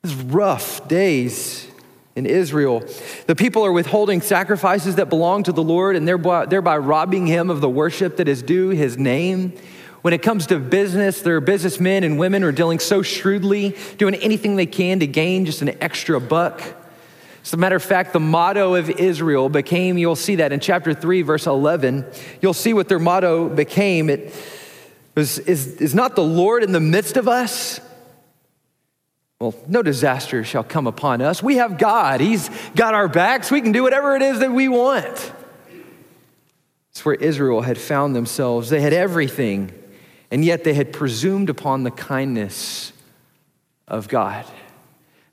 It's 0.02 0.14
rough 0.14 0.88
days 0.88 1.68
in 2.16 2.26
Israel. 2.26 2.82
The 3.26 3.36
people 3.36 3.64
are 3.64 3.72
withholding 3.72 4.22
sacrifices 4.22 4.96
that 4.96 5.10
belong 5.10 5.44
to 5.44 5.52
the 5.52 5.62
Lord 5.62 5.94
and 5.94 6.08
thereby, 6.08 6.46
thereby 6.46 6.78
robbing 6.78 7.26
him 7.26 7.50
of 7.50 7.60
the 7.60 7.68
worship 7.68 8.16
that 8.16 8.26
is 8.26 8.42
due 8.42 8.70
his 8.70 8.96
name. 8.96 9.52
When 10.00 10.14
it 10.14 10.22
comes 10.22 10.46
to 10.46 10.58
business, 10.58 11.20
there 11.20 11.36
are 11.36 11.40
businessmen 11.40 12.04
and 12.04 12.18
women 12.18 12.42
are 12.42 12.52
dealing 12.52 12.78
so 12.78 13.02
shrewdly, 13.02 13.76
doing 13.98 14.14
anything 14.14 14.56
they 14.56 14.66
can 14.66 15.00
to 15.00 15.06
gain 15.06 15.44
just 15.44 15.62
an 15.62 15.76
extra 15.82 16.20
buck. 16.20 16.62
As 17.42 17.52
a 17.52 17.56
matter 17.56 17.76
of 17.76 17.82
fact, 17.82 18.12
the 18.12 18.20
motto 18.20 18.74
of 18.74 18.88
Israel 18.88 19.48
became, 19.48 19.98
you'll 19.98 20.16
see 20.16 20.36
that 20.36 20.52
in 20.52 20.58
chapter 20.58 20.94
3, 20.94 21.22
verse 21.22 21.46
11. 21.46 22.04
You'll 22.40 22.54
see 22.54 22.72
what 22.72 22.88
their 22.88 22.98
motto 22.98 23.48
became. 23.48 24.10
It 24.10 24.34
was, 25.14 25.38
is, 25.40 25.76
is 25.76 25.94
not 25.94 26.16
the 26.16 26.24
Lord 26.24 26.64
in 26.64 26.72
the 26.72 26.80
midst 26.80 27.16
of 27.16 27.28
us, 27.28 27.80
well, 29.38 29.54
no 29.68 29.82
disaster 29.82 30.44
shall 30.44 30.64
come 30.64 30.86
upon 30.86 31.20
us. 31.20 31.42
We 31.42 31.56
have 31.56 31.78
God. 31.78 32.20
He's 32.20 32.48
got 32.74 32.94
our 32.94 33.08
backs. 33.08 33.50
We 33.50 33.60
can 33.60 33.72
do 33.72 33.82
whatever 33.82 34.16
it 34.16 34.22
is 34.22 34.40
that 34.40 34.50
we 34.50 34.68
want. 34.68 35.32
It's 36.90 37.04
where 37.04 37.14
Israel 37.14 37.60
had 37.60 37.76
found 37.76 38.16
themselves. 38.16 38.70
They 38.70 38.80
had 38.80 38.94
everything, 38.94 39.70
and 40.30 40.42
yet 40.42 40.64
they 40.64 40.72
had 40.72 40.92
presumed 40.92 41.50
upon 41.50 41.82
the 41.82 41.90
kindness 41.90 42.94
of 43.86 44.08
God. 44.08 44.46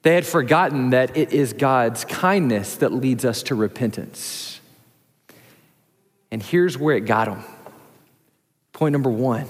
They 0.02 0.16
had 0.16 0.26
forgotten 0.26 0.90
that 0.90 1.16
it 1.16 1.32
is 1.32 1.54
God's 1.54 2.04
kindness 2.04 2.76
that 2.78 2.92
leads 2.92 3.24
us 3.24 3.44
to 3.44 3.56
repentance. 3.56 4.60
And 6.30 6.44
here's 6.44 6.78
where 6.78 6.98
it 6.98 7.06
got 7.06 7.28
them. 7.28 7.42
Point 8.74 8.92
number 8.92 9.10
one. 9.10 9.48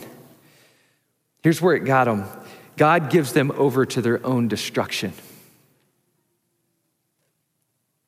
Here's 1.41 1.59
where 1.59 1.75
it 1.75 1.85
got 1.85 2.05
them 2.05 2.25
God 2.77 3.09
gives 3.09 3.33
them 3.33 3.51
over 3.55 3.85
to 3.85 4.01
their 4.01 4.25
own 4.25 4.47
destruction. 4.47 5.13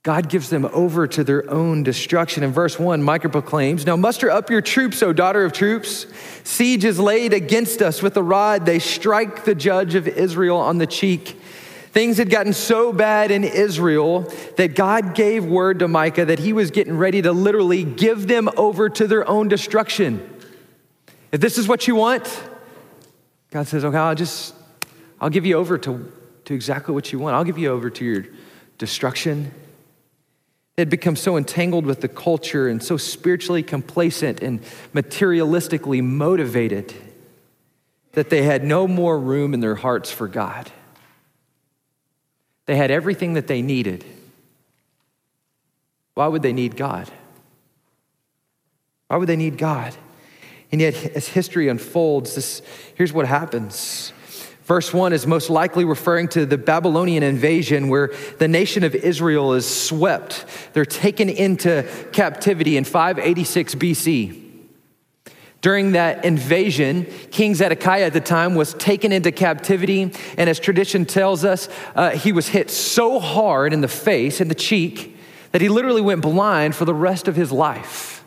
God 0.06 0.30
gives 0.30 0.52
them 0.52 0.66
over 0.66 1.08
to 1.08 1.24
their 1.24 1.50
own 1.50 1.82
destruction. 1.82 2.44
In 2.44 2.52
verse 2.52 2.78
1, 2.78 3.02
Micah 3.02 3.30
proclaims 3.30 3.88
Now 3.88 3.96
muster 3.96 4.30
up 4.30 4.52
your 4.52 4.62
troops, 4.62 5.02
O 5.02 5.14
daughter 5.14 5.44
of 5.44 5.52
troops. 5.52 6.06
Siege 6.44 6.86
is 6.86 7.00
laid 7.00 7.34
against 7.34 7.82
us 7.82 8.04
with 8.04 8.16
a 8.16 8.22
rod. 8.22 8.68
They 8.68 8.78
strike 8.78 9.46
the 9.46 9.56
judge 9.56 9.96
of 9.96 10.08
Israel 10.08 10.58
on 10.58 10.78
the 10.78 10.86
cheek. 10.86 11.40
Things 11.92 12.18
had 12.18 12.30
gotten 12.30 12.54
so 12.54 12.92
bad 12.92 13.32
in 13.32 13.44
Israel 13.44 14.32
that 14.58 14.76
God 14.76 15.16
gave 15.16 15.46
word 15.46 15.80
to 15.80 15.88
Micah 15.88 16.26
that 16.26 16.40
he 16.40 16.54
was 16.54 16.70
getting 16.70 16.98
ready 16.98 17.22
to 17.22 17.32
literally 17.32 17.84
give 17.84 18.28
them 18.28 18.50
over 18.58 18.90
to 18.90 19.08
their 19.08 19.28
own 19.28 19.48
destruction. 19.48 20.30
If 21.32 21.42
this 21.42 21.58
is 21.58 21.68
what 21.68 21.88
you 21.88 21.96
want, 21.96 22.44
God 23.50 23.68
says, 23.68 23.86
okay, 23.86 23.98
I'll 23.98 24.14
just, 24.14 24.55
I'll 25.26 25.32
give 25.32 25.48
you 25.48 25.56
over 25.56 25.80
to, 25.80 26.14
to 26.46 26.54
exactly 26.54 26.94
what 26.94 27.12
you 27.12 27.18
want. 27.18 27.36
I'll 27.36 27.44
give 27.44 27.58
you 27.58 27.72
over 27.72 27.90
to 27.90 28.06
your 28.06 28.28
destruction. 28.78 29.52
They 30.76 30.82
had 30.82 30.90
become 30.92 31.16
so 31.16 31.36
entangled 31.36 31.88
with 31.88 32.02
the 32.02 32.08
culture 32.08 32.68
and 32.68 32.84
so 32.84 32.96
spiritually 32.96 33.64
complacent 33.64 34.44
and 34.44 34.62
materialistically 34.94 36.04
motivated 36.04 36.94
that 38.12 38.30
they 38.30 38.44
had 38.44 38.64
no 38.64 38.88
more 38.88 39.18
room 39.20 39.56
in 39.56 39.62
their 39.62 39.74
hearts 39.74 40.12
for 40.12 40.28
God. 40.28 40.72
They 42.68 42.76
had 42.76 42.92
everything 42.92 43.34
that 43.34 43.48
they 43.48 43.64
needed. 43.64 44.06
Why 46.14 46.28
would 46.28 46.44
they 46.44 46.54
need 46.54 46.78
God? 46.78 47.10
Why 49.08 49.18
would 49.18 49.28
they 49.28 49.36
need 49.36 49.58
God? 49.58 49.96
And 50.72 50.82
yet, 50.82 50.94
as 51.16 51.30
history 51.30 51.68
unfolds, 51.68 52.36
this, 52.36 52.62
here's 52.94 53.12
what 53.12 53.26
happens. 53.26 54.14
Verse 54.66 54.92
1 54.92 55.14
is 55.14 55.28
most 55.28 55.52
likely 55.52 55.86
referring 55.86 56.28
to 56.30 56.44
the 56.44 56.58
Babylonian 56.58 57.22
invasion 57.22 57.88
where 57.88 58.12
the 58.40 58.48
nation 58.48 58.84
of 58.84 58.96
Israel 58.96 59.54
is 59.54 59.68
swept. 59.68 60.44
They're 60.74 60.86
taken 60.86 61.30
into 61.30 61.88
captivity 62.12 62.76
in 62.76 62.84
586 62.84 63.76
BC. 63.76 64.42
During 65.62 65.92
that 65.92 66.26
invasion, 66.26 67.06
King 67.30 67.54
Zedekiah 67.54 68.08
at 68.08 68.14
the 68.14 68.22
time 68.22 68.56
was 68.56 68.74
taken 68.74 69.12
into 69.12 69.32
captivity, 69.32 70.12
and 70.38 70.50
as 70.50 70.60
tradition 70.60 71.06
tells 71.06 71.46
us, 71.46 71.70
uh, 71.96 72.12
he 72.12 72.32
was 72.32 72.48
hit 72.48 72.72
so 72.72 73.20
hard 73.20 73.72
in 73.72 73.82
the 73.82 73.88
face, 73.88 74.42
and 74.42 74.50
the 74.50 74.56
cheek, 74.56 75.16
that 75.52 75.62
he 75.62 75.70
literally 75.70 76.02
went 76.02 76.22
blind 76.22 76.76
for 76.76 76.86
the 76.86 76.94
rest 76.94 77.28
of 77.28 77.36
his 77.36 77.52
life. 77.52 78.24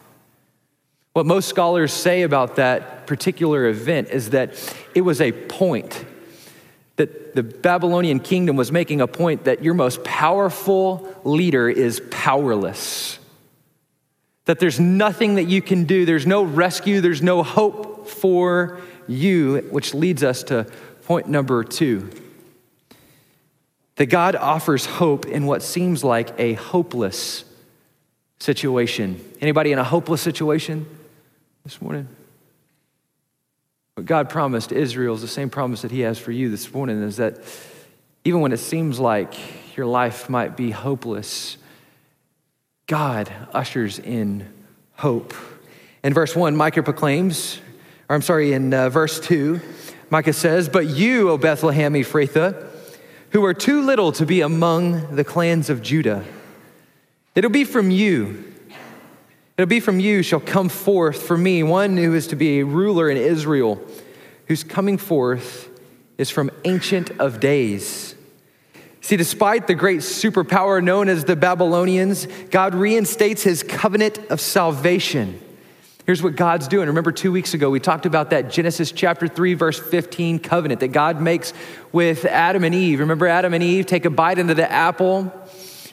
What 1.14 1.26
most 1.26 1.48
scholars 1.48 1.92
say 1.92 2.22
about 2.22 2.56
that 2.56 3.08
particular 3.08 3.66
event 3.66 4.10
is 4.10 4.30
that 4.30 4.54
it 4.94 5.00
was 5.00 5.20
a 5.20 5.32
point 5.32 6.04
that 6.98 7.36
the 7.36 7.44
Babylonian 7.44 8.18
kingdom 8.18 8.56
was 8.56 8.72
making 8.72 9.00
a 9.00 9.06
point 9.06 9.44
that 9.44 9.62
your 9.62 9.72
most 9.72 10.02
powerful 10.02 11.08
leader 11.22 11.68
is 11.68 12.02
powerless. 12.10 13.20
That 14.46 14.58
there's 14.58 14.80
nothing 14.80 15.36
that 15.36 15.44
you 15.44 15.62
can 15.62 15.84
do, 15.84 16.04
there's 16.04 16.26
no 16.26 16.42
rescue, 16.42 17.00
there's 17.00 17.22
no 17.22 17.44
hope 17.44 18.08
for 18.08 18.80
you, 19.06 19.58
which 19.70 19.94
leads 19.94 20.24
us 20.24 20.42
to 20.44 20.66
point 21.04 21.28
number 21.28 21.62
two. 21.62 22.10
That 23.94 24.06
God 24.06 24.34
offers 24.34 24.84
hope 24.84 25.24
in 25.24 25.46
what 25.46 25.62
seems 25.62 26.02
like 26.02 26.30
a 26.36 26.54
hopeless 26.54 27.44
situation. 28.40 29.24
Anybody 29.40 29.70
in 29.70 29.78
a 29.78 29.84
hopeless 29.84 30.20
situation 30.20 30.84
this 31.62 31.80
morning? 31.80 32.08
What 33.98 34.06
God 34.06 34.30
promised 34.30 34.70
Israel 34.70 35.16
is 35.16 35.22
the 35.22 35.26
same 35.26 35.50
promise 35.50 35.82
that 35.82 35.90
He 35.90 36.02
has 36.02 36.20
for 36.20 36.30
you 36.30 36.50
this 36.50 36.72
morning 36.72 37.02
is 37.02 37.16
that 37.16 37.40
even 38.22 38.40
when 38.40 38.52
it 38.52 38.58
seems 38.58 39.00
like 39.00 39.34
your 39.76 39.86
life 39.86 40.30
might 40.30 40.56
be 40.56 40.70
hopeless, 40.70 41.56
God 42.86 43.28
ushers 43.52 43.98
in 43.98 44.48
hope. 44.92 45.34
In 46.04 46.14
verse 46.14 46.36
1, 46.36 46.54
Micah 46.54 46.84
proclaims, 46.84 47.60
or 48.08 48.14
I'm 48.14 48.22
sorry, 48.22 48.52
in 48.52 48.72
uh, 48.72 48.88
verse 48.88 49.18
2, 49.18 49.60
Micah 50.10 50.32
says, 50.32 50.68
But 50.68 50.86
you, 50.86 51.30
O 51.30 51.36
Bethlehem 51.36 51.94
Ephrathah, 51.94 52.68
who 53.30 53.44
are 53.44 53.52
too 53.52 53.82
little 53.82 54.12
to 54.12 54.24
be 54.24 54.42
among 54.42 55.16
the 55.16 55.24
clans 55.24 55.70
of 55.70 55.82
Judah, 55.82 56.24
it'll 57.34 57.50
be 57.50 57.64
from 57.64 57.90
you 57.90 58.44
It'll 59.58 59.66
be 59.66 59.80
from 59.80 59.98
you 59.98 60.22
shall 60.22 60.38
come 60.38 60.68
forth 60.68 61.20
for 61.20 61.36
me 61.36 61.64
one 61.64 61.96
who 61.96 62.14
is 62.14 62.28
to 62.28 62.36
be 62.36 62.60
a 62.60 62.64
ruler 62.64 63.10
in 63.10 63.16
Israel, 63.16 63.84
whose 64.46 64.62
coming 64.62 64.98
forth 64.98 65.68
is 66.16 66.30
from 66.30 66.52
Ancient 66.64 67.10
of 67.18 67.40
Days. 67.40 68.14
See, 69.00 69.16
despite 69.16 69.66
the 69.66 69.74
great 69.74 69.98
superpower 69.98 70.80
known 70.80 71.08
as 71.08 71.24
the 71.24 71.34
Babylonians, 71.34 72.26
God 72.50 72.76
reinstates 72.76 73.42
his 73.42 73.64
covenant 73.64 74.18
of 74.30 74.40
salvation. 74.40 75.40
Here's 76.06 76.22
what 76.22 76.36
God's 76.36 76.68
doing. 76.68 76.86
Remember, 76.86 77.10
two 77.10 77.32
weeks 77.32 77.52
ago, 77.52 77.68
we 77.68 77.80
talked 77.80 78.06
about 78.06 78.30
that 78.30 78.52
Genesis 78.52 78.92
chapter 78.92 79.26
3, 79.26 79.54
verse 79.54 79.80
15 79.80 80.38
covenant 80.38 80.78
that 80.80 80.88
God 80.88 81.20
makes 81.20 81.52
with 81.90 82.24
Adam 82.26 82.62
and 82.62 82.76
Eve. 82.76 83.00
Remember, 83.00 83.26
Adam 83.26 83.52
and 83.54 83.64
Eve 83.64 83.86
take 83.86 84.04
a 84.04 84.10
bite 84.10 84.38
into 84.38 84.54
the 84.54 84.70
apple 84.70 85.32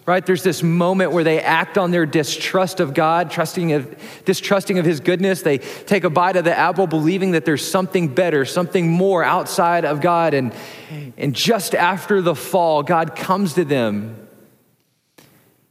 right? 0.05 0.24
There's 0.24 0.43
this 0.43 0.62
moment 0.62 1.12
where 1.12 1.24
they 1.24 1.41
act 1.41 1.77
on 1.77 1.91
their 1.91 2.05
distrust 2.05 2.79
of 2.79 2.93
God, 2.93 3.31
trusting 3.31 3.71
of, 3.71 4.24
distrusting 4.24 4.77
of 4.77 4.85
His 4.85 5.00
goodness. 5.00 5.41
They 5.41 5.57
take 5.57 6.03
a 6.03 6.09
bite 6.09 6.35
of 6.35 6.43
the 6.43 6.55
apple, 6.55 6.85
believing 6.85 7.31
that 7.31 7.45
there's 7.45 7.67
something 7.67 8.13
better, 8.13 8.45
something 8.45 8.89
more 8.89 9.24
outside 9.24 9.83
of 9.83 10.01
God. 10.01 10.33
And, 10.33 10.53
and 11.17 11.33
just 11.33 11.74
after 11.74 12.21
the 12.21 12.35
fall, 12.35 12.83
God 12.83 13.15
comes 13.15 13.55
to 13.55 13.65
them. 13.65 14.27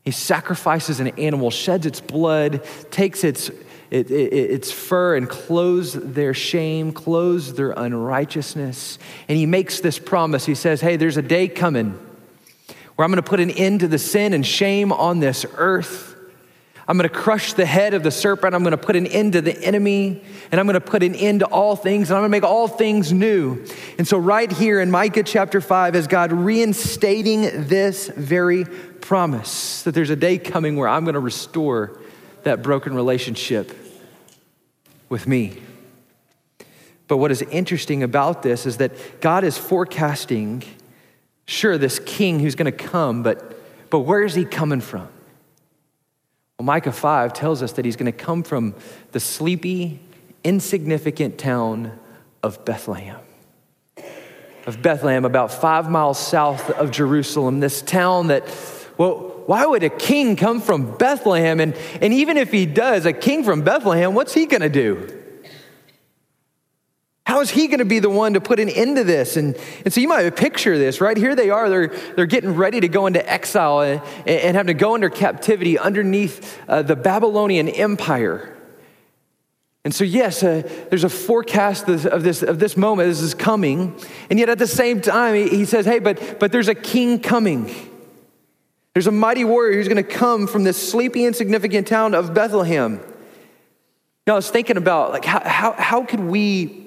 He 0.05 0.11
sacrifices 0.11 1.01
an 1.01 1.09
animal, 1.09 1.51
sheds 1.51 1.87
its 1.87 2.01
blood, 2.01 2.65
takes 2.91 3.25
its, 3.25 3.51
it, 3.91 4.11
it, 4.11 4.33
its 4.33 4.71
fur, 4.71 5.17
and 5.17 5.29
clothes 5.29 5.95
their 5.95 6.35
shame, 6.35 6.93
clothes 6.93 7.55
their 7.55 7.71
unrighteousness. 7.71 8.99
And 9.29 9.39
He 9.39 9.47
makes 9.47 9.79
this 9.79 10.01
promise. 10.01 10.45
He 10.45 10.57
says, 10.57 10.81
Hey, 10.81 10.97
there's 10.97 11.17
a 11.17 11.23
day 11.23 11.47
coming 11.47 11.99
where 12.97 13.05
I'm 13.05 13.11
going 13.11 13.23
to 13.23 13.29
put 13.29 13.41
an 13.41 13.51
end 13.51 13.81
to 13.81 13.89
the 13.89 13.99
sin 13.99 14.33
and 14.33 14.47
shame 14.47 14.93
on 14.93 15.21
this 15.21 15.45
earth. 15.57 16.15
I'm 16.87 16.99
going 16.99 17.09
to 17.09 17.15
crush 17.15 17.55
the 17.55 17.65
head 17.65 17.95
of 17.95 18.03
the 18.03 18.11
serpent. 18.11 18.55
I'm 18.55 18.63
going 18.63 18.73
to 18.73 18.77
put 18.77 18.95
an 18.95 19.07
end 19.07 19.33
to 19.33 19.41
the 19.41 19.59
enemy, 19.65 20.23
and 20.53 20.61
I'm 20.61 20.67
going 20.67 20.75
to 20.75 20.81
put 20.81 21.03
an 21.03 21.15
end 21.15 21.41
to 21.41 21.47
all 21.47 21.77
things, 21.77 22.11
and 22.11 22.17
I'm 22.17 22.21
going 22.21 22.31
to 22.31 22.37
make 22.41 22.45
all 22.45 22.69
things 22.69 23.13
new. 23.13 23.65
And 23.97 24.07
so, 24.07 24.19
right 24.19 24.53
here 24.53 24.81
in 24.81 24.91
Micah 24.91 25.23
chapter 25.23 25.63
5, 25.63 25.97
is 25.97 26.07
God 26.07 26.31
reinstating 26.31 27.69
this 27.69 28.09
very 28.09 28.67
promise 28.67 29.83
that 29.85 29.93
there's 29.93 30.11
a 30.11 30.17
day 30.17 30.37
coming 30.37 30.77
where 30.77 30.89
I'm 30.89 31.05
going 31.05 31.15
to 31.15 31.21
restore 31.21 32.01
that 32.43 32.63
broken 32.63 32.95
relationship 32.95 33.75
with 35.09 35.27
me. 35.27 35.63
But 37.09 37.17
what 37.17 37.31
is 37.31 37.43
interesting 37.43 38.03
about 38.03 38.43
this 38.43 38.67
is 38.67 38.77
that 38.79 39.21
God 39.21 39.45
is 39.45 39.57
forecasting 39.57 40.65
Sure, 41.47 41.77
this 41.77 41.99
king 41.99 42.41
who's 42.41 42.55
going 42.55 42.71
to 42.71 42.73
come, 42.73 43.23
but, 43.23 43.91
but 43.91 44.01
where 44.01 44.23
is 44.23 44.35
he 44.35 44.45
coming 44.45 44.81
from? 44.81 45.09
Well, 46.59 46.67
Micah 46.67 46.93
5 46.93 47.33
tells 47.33 47.63
us 47.63 47.73
that 47.73 47.85
he's 47.85 47.97
going 47.97 48.11
to 48.11 48.13
come 48.13 48.43
from 48.43 48.75
the 49.13 49.21
sleepy, 49.21 50.01
insignificant 50.43 51.37
town 51.39 51.99
of 52.43 52.65
Bethlehem. 52.65 53.21
Of 54.67 54.81
Bethlehem, 54.81 55.25
about 55.25 55.53
five 55.53 55.91
miles 55.91 56.19
south 56.19 56.71
of 56.71 56.91
Jerusalem, 56.91 57.61
this 57.61 57.83
town 57.83 58.29
that, 58.29 58.45
well, 58.97 59.43
why 59.47 59.67
would 59.67 59.83
a 59.83 59.91
king 59.91 60.37
come 60.37 60.63
from 60.63 60.97
Bethlehem? 60.97 61.61
And, 61.61 61.75
and 62.01 62.15
even 62.15 62.39
if 62.39 62.51
he 62.51 62.65
does, 62.65 63.05
a 63.05 63.13
king 63.13 63.45
from 63.45 63.61
Bethlehem, 63.63 64.15
what's 64.15 64.33
he 64.33 64.47
going 64.47 64.63
to 64.63 64.71
do? 64.71 65.24
How 67.27 67.41
is 67.41 67.49
he 67.51 67.69
going 67.69 67.79
to 67.79 67.87
be 67.87 68.01
the 68.01 68.11
one 68.11 68.35
to 68.35 68.41
put 68.41 68.61
an 68.61 68.69
end 68.69 68.97
to 68.97 69.05
this? 69.05 69.39
And, 69.39 69.57
and 69.85 69.93
so 69.93 70.01
you 70.01 70.09
might 70.09 70.29
picture 70.37 70.77
this, 70.77 71.01
right? 71.01 71.17
Here 71.17 71.35
they 71.35 71.49
are, 71.49 71.71
they're, 71.71 71.89
they're 72.17 72.27
getting 72.27 72.55
ready 72.55 72.81
to 72.81 72.89
go 72.89 73.07
into 73.07 73.27
exile 73.29 73.81
and, 73.81 74.03
and 74.27 74.57
having 74.57 74.67
to 74.67 74.75
go 74.75 74.95
under 74.95 75.09
captivity 75.09 75.79
underneath 75.79 76.61
uh, 76.69 76.83
the 76.83 76.97
Babylonian 76.97 77.69
Empire. 77.71 78.51
And 79.87 79.95
so, 79.95 80.05
yes, 80.05 80.43
uh, 80.43 80.63
there's 80.91 81.05
a 81.05 81.11
forecast 81.11 81.89
of 81.89 82.23
this, 82.23 82.43
of 82.43 82.59
this 82.59 82.77
moment. 82.77 83.09
This 83.09 83.21
is 83.21 83.35
coming. 83.35 83.99
And 84.31 84.39
yet, 84.39 84.49
at 84.49 84.59
the 84.59 84.67
same 84.67 85.01
time, 85.01 85.35
he, 85.35 85.49
he 85.49 85.65
says, 85.65 85.85
hey, 85.87 85.99
but, 85.99 86.39
but 86.39 86.53
there's 86.53 86.69
a 86.69 86.75
king 86.75 87.21
coming. 87.21 87.71
There's 88.95 89.07
a 89.07 89.13
mighty 89.13 89.45
warrior 89.45 89.77
who's 89.77 89.89
going 89.89 89.97
to 89.97 90.03
come 90.03 90.47
from 90.47 90.65
this 90.65 90.91
sleepy, 90.91 91.25
insignificant 91.25 91.87
town 91.87 92.15
of 92.15 92.33
Bethlehem. 92.33 93.01
Now, 94.27 94.35
I 94.35 94.37
was 94.37 94.51
thinking 94.51 94.79
about, 94.79 95.11
like, 95.11 95.25
how, 95.25 95.41
how, 95.47 95.73
how 95.73 96.05
could 96.05 96.21
we 96.21 96.84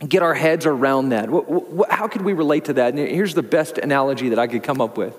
get 0.00 0.22
our 0.22 0.34
heads 0.34 0.66
around 0.66 1.10
that. 1.10 1.28
How 1.88 2.08
could 2.08 2.22
we 2.22 2.32
relate 2.32 2.66
to 2.66 2.74
that? 2.74 2.94
And 2.94 2.98
here's 2.98 3.34
the 3.34 3.42
best 3.42 3.78
analogy 3.78 4.30
that 4.30 4.38
I 4.38 4.46
could 4.46 4.62
come 4.62 4.80
up 4.80 4.98
with. 4.98 5.16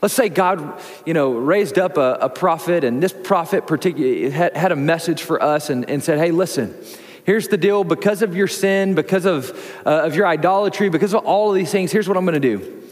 Let's 0.00 0.14
say 0.14 0.28
God, 0.28 0.80
you 1.04 1.14
know, 1.14 1.32
raised 1.32 1.78
up 1.78 1.96
a, 1.96 2.18
a 2.20 2.28
prophet, 2.28 2.84
and 2.84 3.02
this 3.02 3.12
prophet 3.12 3.66
particularly 3.66 4.30
had, 4.30 4.56
had, 4.56 4.72
a 4.72 4.76
message 4.76 5.22
for 5.22 5.42
us 5.42 5.70
and, 5.70 5.88
and, 5.88 6.02
said, 6.02 6.18
"Hey, 6.18 6.30
listen, 6.30 6.76
here's 7.24 7.48
the 7.48 7.56
deal. 7.56 7.82
Because 7.82 8.20
of 8.20 8.36
your 8.36 8.46
sin, 8.46 8.94
because 8.94 9.24
of 9.24 9.50
uh, 9.86 10.04
of 10.04 10.14
your 10.14 10.26
idolatry, 10.26 10.90
because 10.90 11.14
of 11.14 11.24
all 11.24 11.50
of 11.50 11.56
these 11.56 11.72
things, 11.72 11.92
here's 11.92 12.08
what 12.08 12.16
I'm 12.16 12.26
going 12.26 12.40
to 12.40 12.56
do." 12.56 12.82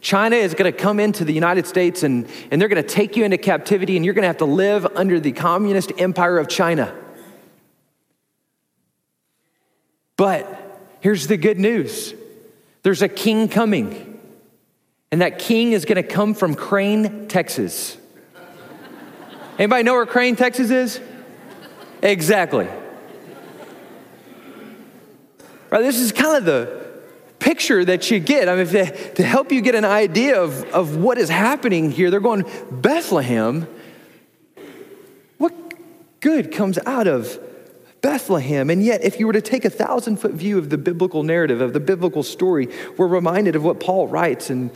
China 0.00 0.36
is 0.36 0.54
going 0.54 0.70
to 0.70 0.78
come 0.78 0.98
into 0.98 1.24
the 1.24 1.32
United 1.32 1.66
States 1.66 2.02
and, 2.02 2.28
and 2.50 2.60
they're 2.60 2.68
going 2.68 2.82
to 2.82 2.88
take 2.88 3.16
you 3.16 3.24
into 3.24 3.38
captivity, 3.38 3.96
and 3.96 4.04
you're 4.04 4.14
going 4.14 4.22
to 4.22 4.28
have 4.28 4.38
to 4.38 4.44
live 4.44 4.86
under 4.94 5.20
the 5.20 5.32
communist 5.32 5.92
empire 5.98 6.38
of 6.38 6.48
China. 6.48 6.94
But 10.16 10.65
Here's 11.06 11.28
the 11.28 11.36
good 11.36 11.60
news 11.60 12.14
there's 12.82 13.00
a 13.00 13.08
king 13.08 13.46
coming, 13.48 14.18
and 15.12 15.20
that 15.20 15.38
king 15.38 15.70
is 15.70 15.84
going 15.84 16.02
to 16.02 16.02
come 16.02 16.34
from 16.34 16.56
Crane, 16.56 17.28
Texas. 17.28 17.96
Anybody 19.56 19.84
know 19.84 19.92
where 19.92 20.04
Crane, 20.04 20.34
Texas 20.34 20.72
is? 20.72 21.00
Exactly. 22.02 22.66
Right, 25.70 25.82
this 25.82 26.00
is 26.00 26.10
kind 26.10 26.38
of 26.38 26.44
the 26.44 26.84
picture 27.38 27.84
that 27.84 28.10
you 28.10 28.18
get. 28.18 28.48
I 28.48 28.56
mean, 28.56 28.66
to, 28.66 29.14
to 29.14 29.22
help 29.22 29.52
you 29.52 29.60
get 29.60 29.76
an 29.76 29.84
idea 29.84 30.42
of, 30.42 30.64
of 30.70 30.96
what 30.96 31.18
is 31.18 31.28
happening 31.28 31.92
here, 31.92 32.10
they're 32.10 32.18
going, 32.18 32.44
Bethlehem, 32.72 33.68
what 35.38 35.54
good 36.18 36.50
comes 36.50 36.80
out 36.84 37.06
of 37.06 37.38
Bethlehem. 38.06 38.70
And 38.70 38.84
yet, 38.84 39.02
if 39.02 39.18
you 39.18 39.26
were 39.26 39.32
to 39.32 39.40
take 39.40 39.64
a 39.64 39.70
thousand 39.70 40.18
foot 40.18 40.30
view 40.30 40.58
of 40.58 40.70
the 40.70 40.78
biblical 40.78 41.24
narrative, 41.24 41.60
of 41.60 41.72
the 41.72 41.80
biblical 41.80 42.22
story, 42.22 42.68
we're 42.96 43.08
reminded 43.08 43.56
of 43.56 43.64
what 43.64 43.80
Paul 43.80 44.06
writes 44.06 44.48
in, 44.48 44.70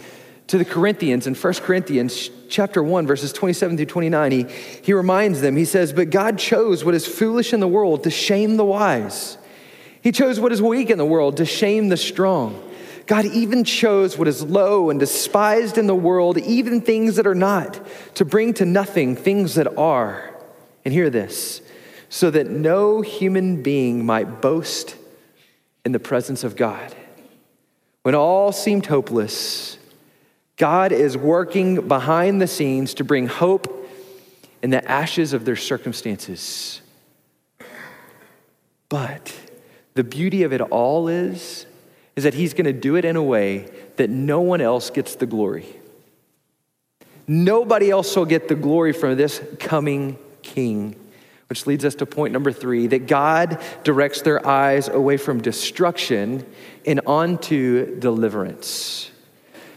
to 0.49 0.59
the 0.59 0.65
Corinthians 0.65 1.29
in 1.29 1.37
1 1.37 1.55
Corinthians 1.55 2.29
chapter 2.49 2.83
1, 2.83 3.07
verses 3.07 3.33
27 3.33 3.77
through 3.77 3.87
29. 3.87 4.33
He, 4.33 4.47
he 4.83 4.93
reminds 4.93 5.43
them, 5.43 5.55
he 5.55 5.65
says, 5.65 5.93
But 5.93 6.11
God 6.11 6.41
chose 6.41 6.85
what 6.85 6.93
is 6.93 7.07
foolish 7.07 7.53
in 7.53 7.61
the 7.61 7.69
world 7.69 8.03
to 8.03 8.11
shame 8.11 8.57
the 8.57 8.65
wise. 8.65 9.39
He 10.03 10.11
chose 10.11 10.41
what 10.41 10.51
is 10.51 10.61
weak 10.61 10.91
in 10.91 10.99
the 10.99 11.07
world 11.07 11.37
to 11.37 11.45
shame 11.45 11.89
the 11.89 11.97
strong. 11.97 12.61
God 13.07 13.27
even 13.27 13.63
chose 13.63 14.19
what 14.19 14.27
is 14.27 14.43
low 14.43 14.91
and 14.91 14.99
despised 14.99 15.79
in 15.79 15.87
the 15.87 15.95
world, 15.95 16.37
even 16.37 16.81
things 16.81 17.15
that 17.15 17.29
are 17.29 17.35
not, 17.37 17.81
to 18.17 18.25
bring 18.25 18.55
to 18.55 18.65
nothing 18.65 19.15
things 19.15 19.55
that 19.55 19.79
are. 19.79 20.35
And 20.85 20.93
hear 20.93 21.11
this 21.11 21.63
so 22.11 22.31
that 22.31 22.51
no 22.51 23.01
human 23.01 23.63
being 23.63 24.05
might 24.05 24.43
boast 24.43 24.97
in 25.85 25.93
the 25.93 26.01
presence 26.01 26.45
of 26.45 26.57
God. 26.57 26.95
When 28.03 28.15
all 28.15 28.53
seemed 28.53 28.87
hopeless, 28.87 29.79
God 30.57 30.93
is 30.93 31.17
working 31.17 31.89
behind 31.89 32.43
the 32.43 32.49
scenes 32.49 32.95
to 32.95 33.05
bring 33.05 33.29
hope 33.29 33.89
in 34.61 34.71
the 34.71 34.87
ashes 34.91 35.33
of 35.33 35.45
their 35.45 35.57
circumstances. 35.57 36.83
But 38.89 39.33
the 39.95 40.05
beauty 40.05 40.43
of 40.43 40.53
it 40.53 40.61
all 40.61 41.07
is, 41.07 41.65
is 42.17 42.25
that 42.25 42.35
he's 42.35 42.55
going 42.55 42.65
to 42.65 42.73
do 42.73 42.97
it 42.97 43.05
in 43.05 43.15
a 43.15 43.23
way 43.23 43.71
that 43.97 44.11
no 44.11 44.41
one 44.41 44.61
else 44.61 44.91
gets 44.91 45.15
the 45.15 45.27
glory. 45.27 45.67
Nobody 47.29 47.89
else 47.89 48.17
will 48.17 48.27
get 48.27 48.49
the 48.49 48.57
glory 48.57 48.93
from 48.93 49.17
this 49.17 49.41
coming 49.61 50.19
king. 50.43 50.97
Which 51.51 51.67
leads 51.67 51.85
us 51.85 51.97
to 51.97 52.07
point 52.07 52.33
number 52.33 52.53
three 52.53 52.87
that 52.87 53.09
God 53.09 53.61
directs 53.83 54.23
their 54.23 54.47
eyes 54.47 54.87
away 54.87 55.17
from 55.17 55.43
destruction 55.43 56.47
and 56.87 57.01
onto 57.07 57.99
deliverance. 57.99 59.11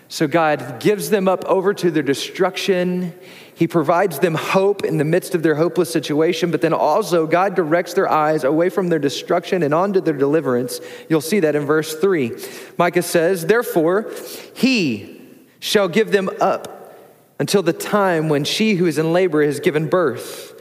So 0.08 0.27
God 0.27 0.80
gives 0.80 1.10
them 1.10 1.27
up 1.27 1.44
over 1.46 1.74
to 1.74 1.89
their 1.89 2.03
destruction. 2.03 3.18
He 3.56 3.65
provides 3.68 4.20
them 4.20 4.36
hope 4.36 4.86
in 4.86 4.98
the 5.00 5.03
midst 5.03 5.34
of 5.34 5.42
their 5.42 5.56
hopeless 5.56 5.92
situation, 5.92 6.51
but 6.51 6.62
then 6.62 6.74
also 6.74 7.25
God 7.25 7.56
directs 7.56 7.96
their 7.96 8.08
eyes 8.08 8.44
away 8.44 8.70
from 8.70 8.89
their 8.89 9.00
destruction 9.00 9.63
and 9.63 9.74
onto 9.74 10.00
their 10.00 10.13
deliverance. 10.13 10.80
You'll 11.10 11.22
see 11.22 11.39
that 11.39 11.56
in 11.56 11.65
verse 11.65 11.96
3. 11.96 12.34
Micah 12.77 13.01
says, 13.01 13.48
Therefore, 13.48 14.12
he 14.53 15.27
shall 15.60 15.88
give 15.88 16.12
them 16.12 16.30
up 16.39 16.96
until 17.39 17.63
the 17.63 17.74
time 17.74 18.30
when 18.30 18.44
she 18.44 18.75
who 18.75 18.86
is 18.86 19.00
in 19.00 19.12
labor 19.12 19.44
has 19.44 19.60
given 19.60 19.89
birth. 19.89 20.52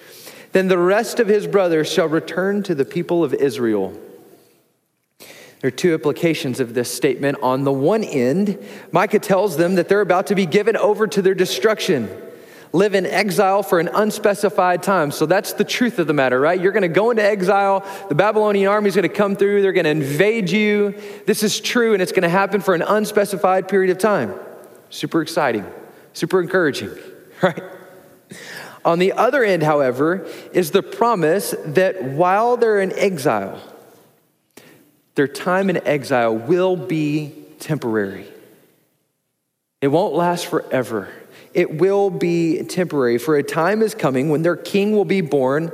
Then 0.52 0.68
the 0.68 0.78
rest 0.78 1.18
of 1.18 1.28
his 1.28 1.47
brothers 1.47 1.90
shall 1.90 2.09
return 2.09 2.62
to 2.64 2.75
the 2.75 2.85
people 2.85 3.25
of 3.25 3.35
Israel. 3.35 3.99
There 5.62 5.68
are 5.68 5.71
two 5.71 5.94
implications 5.94 6.59
of 6.59 6.75
this 6.75 6.92
statement. 6.92 7.38
On 7.40 7.62
the 7.62 7.73
one 7.73 8.02
end, 8.02 8.59
Micah 8.90 9.21
tells 9.21 9.56
them 9.56 9.76
that 9.76 9.88
they're 9.88 10.00
about 10.00 10.26
to 10.26 10.35
be 10.35 10.44
given 10.44 10.76
over 10.76 11.06
to 11.06 11.23
their 11.23 11.37
destruction, 11.37 12.11
live 12.73 12.97
in 12.97 13.06
exile 13.06 13.62
for 13.62 13.78
an 13.78 13.87
unspecified 13.87 14.82
time. 14.82 15.12
So 15.12 15.25
that's 15.25 15.52
the 15.52 15.62
truth 15.62 16.00
of 16.00 16.09
the 16.09 16.12
matter, 16.12 16.40
right? 16.40 16.61
You're 16.61 16.73
going 16.73 16.82
to 16.82 16.88
go 16.88 17.12
into 17.12 17.23
exile. 17.23 17.87
The 18.09 18.16
Babylonian 18.16 18.68
army 18.68 18.88
is 18.88 18.97
going 18.97 19.09
to 19.09 19.14
come 19.14 19.37
through. 19.37 19.62
They're 19.62 19.73
going 19.73 19.85
to 19.85 19.90
invade 19.90 20.50
you. 20.50 21.00
This 21.26 21.44
is 21.44 21.61
true, 21.61 21.92
and 21.92 22.02
it's 22.02 22.12
going 22.12 22.23
to 22.23 22.28
happen 22.28 22.61
for 22.61 22.75
an 22.75 22.82
unspecified 22.82 23.68
period 23.68 23.92
of 23.92 23.99
time. 23.99 24.35
Super 24.90 25.23
exciting, 25.23 25.64
super 26.12 26.42
encouraging, 26.42 26.90
right? 27.42 27.62
On 28.85 28.99
the 28.99 29.12
other 29.12 29.45
end, 29.45 29.62
however, 29.62 30.27
is 30.53 30.73
the 30.73 30.83
promise 30.83 31.55
that 31.65 32.03
while 32.03 32.57
they're 32.57 32.81
in 32.81 32.93
exile, 32.99 33.61
their 35.15 35.29
time 35.29 35.71
in 35.71 35.87
exile 35.87 36.35
will 36.37 36.77
be 36.77 37.33
temporary. 37.61 38.27
It 39.81 39.89
won't 39.89 40.15
last 40.15 40.47
forever. 40.47 41.09
It 41.55 41.79
will 41.79 42.09
be 42.09 42.62
temporary. 42.62 43.19
For 43.19 43.37
a 43.37 43.43
time 43.43 43.83
is 43.83 43.95
coming 43.95 44.31
when 44.31 44.43
their 44.43 44.57
king 44.57 44.93
will 44.93 45.05
be 45.05 45.21
born, 45.21 45.71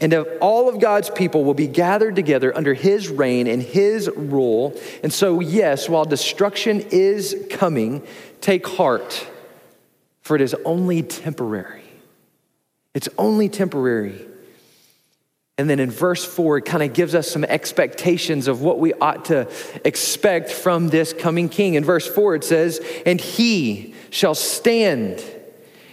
and 0.00 0.12
all 0.40 0.68
of 0.68 0.78
God's 0.78 1.08
people 1.08 1.42
will 1.44 1.54
be 1.54 1.66
gathered 1.66 2.16
together 2.16 2.54
under 2.54 2.74
his 2.74 3.08
reign 3.08 3.46
and 3.46 3.62
his 3.62 4.10
rule. 4.14 4.78
And 5.02 5.12
so, 5.12 5.40
yes, 5.40 5.88
while 5.88 6.04
destruction 6.04 6.84
is 6.90 7.34
coming, 7.50 8.06
take 8.40 8.66
heart, 8.66 9.26
for 10.20 10.36
it 10.36 10.42
is 10.42 10.54
only 10.64 11.02
temporary. 11.02 11.81
It's 12.94 13.08
only 13.16 13.48
temporary. 13.48 14.26
And 15.58 15.68
then 15.68 15.80
in 15.80 15.90
verse 15.90 16.24
4, 16.24 16.58
it 16.58 16.64
kind 16.64 16.82
of 16.82 16.92
gives 16.92 17.14
us 17.14 17.30
some 17.30 17.44
expectations 17.44 18.48
of 18.48 18.62
what 18.62 18.78
we 18.78 18.94
ought 18.94 19.26
to 19.26 19.50
expect 19.84 20.50
from 20.50 20.88
this 20.88 21.12
coming 21.12 21.48
king. 21.48 21.74
In 21.74 21.84
verse 21.84 22.06
4, 22.08 22.36
it 22.36 22.44
says, 22.44 22.80
And 23.06 23.20
he 23.20 23.94
shall 24.10 24.34
stand, 24.34 25.22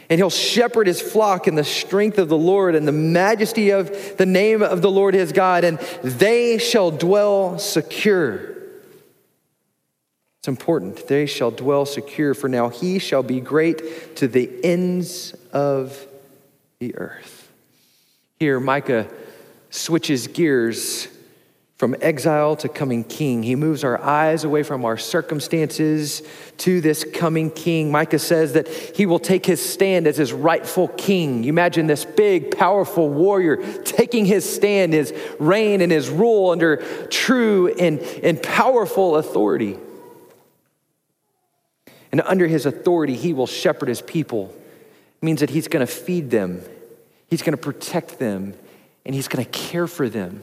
and 0.10 0.18
he'll 0.18 0.30
shepherd 0.30 0.88
his 0.88 1.02
flock 1.02 1.48
in 1.48 1.56
the 1.56 1.64
strength 1.64 2.18
of 2.18 2.30
the 2.30 2.38
Lord 2.38 2.74
and 2.74 2.88
the 2.88 2.94
majesty 2.94 3.70
of 3.70 4.18
the 4.18 4.26
name 4.26 4.64
of 4.64 4.82
the 4.82 4.90
Lord 4.90 5.14
his 5.14 5.34
God, 5.34 5.64
and 5.64 5.78
they 6.04 6.58
shall 6.58 6.90
dwell 6.90 7.60
secure. 7.60 8.56
It's 10.40 10.48
important. 10.48 11.06
They 11.08 11.26
shall 11.26 11.52
dwell 11.52 11.86
secure, 11.86 12.34
for 12.34 12.48
now 12.48 12.70
he 12.70 12.98
shall 12.98 13.24
be 13.24 13.42
great 13.42 14.16
to 14.16 14.28
the 14.28 14.50
ends 14.64 15.34
of 15.52 16.08
the 16.80 16.96
earth. 16.96 17.52
Here, 18.38 18.58
Micah 18.58 19.10
switches 19.70 20.28
gears 20.28 21.10
from 21.76 21.94
exile 22.00 22.56
to 22.56 22.70
coming 22.70 23.04
king. 23.04 23.44
He 23.44 23.56
moves 23.56 23.84
our 23.84 24.02
eyes 24.02 24.46
away 24.46 24.64
from 24.64 24.86
our 24.86 24.98
circumstances 24.98 26.24
to 26.60 26.80
this 26.80 27.06
coming 27.14 27.52
king. 27.52 27.92
Micah 27.92 28.20
says 28.20 28.54
that 28.54 28.70
he 28.70 29.06
will 29.06 29.20
take 29.20 29.46
his 29.46 29.62
stand 29.62 30.08
as 30.08 30.16
his 30.16 30.32
rightful 30.32 30.88
king. 30.88 31.44
You 31.44 31.50
imagine 31.50 31.88
this 31.88 32.06
big, 32.06 32.58
powerful 32.58 33.10
warrior 33.10 33.58
taking 33.84 34.26
his 34.26 34.50
stand, 34.50 34.94
his 34.94 35.14
reign, 35.38 35.82
and 35.82 35.92
his 35.92 36.10
rule 36.10 36.52
under 36.52 36.78
true 37.08 37.68
and, 37.68 38.00
and 38.24 38.42
powerful 38.42 39.18
authority. 39.18 39.78
And 42.14 42.22
under 42.22 42.48
his 42.48 42.66
authority, 42.66 43.16
he 43.16 43.34
will 43.34 43.48
shepherd 43.48 43.90
his 43.90 44.02
people 44.02 44.56
means 45.22 45.40
that 45.42 45.50
He's 45.50 45.68
going 45.68 45.86
to 45.86 45.92
feed 45.92 46.30
them, 46.32 46.62
He's 47.28 47.42
going 47.42 47.56
to 47.56 47.62
protect 47.62 48.20
them, 48.20 48.54
and 49.06 49.16
He's 49.16 49.28
going 49.28 49.44
to 49.44 49.52
care 49.52 49.88
for 49.88 50.10
them. 50.10 50.42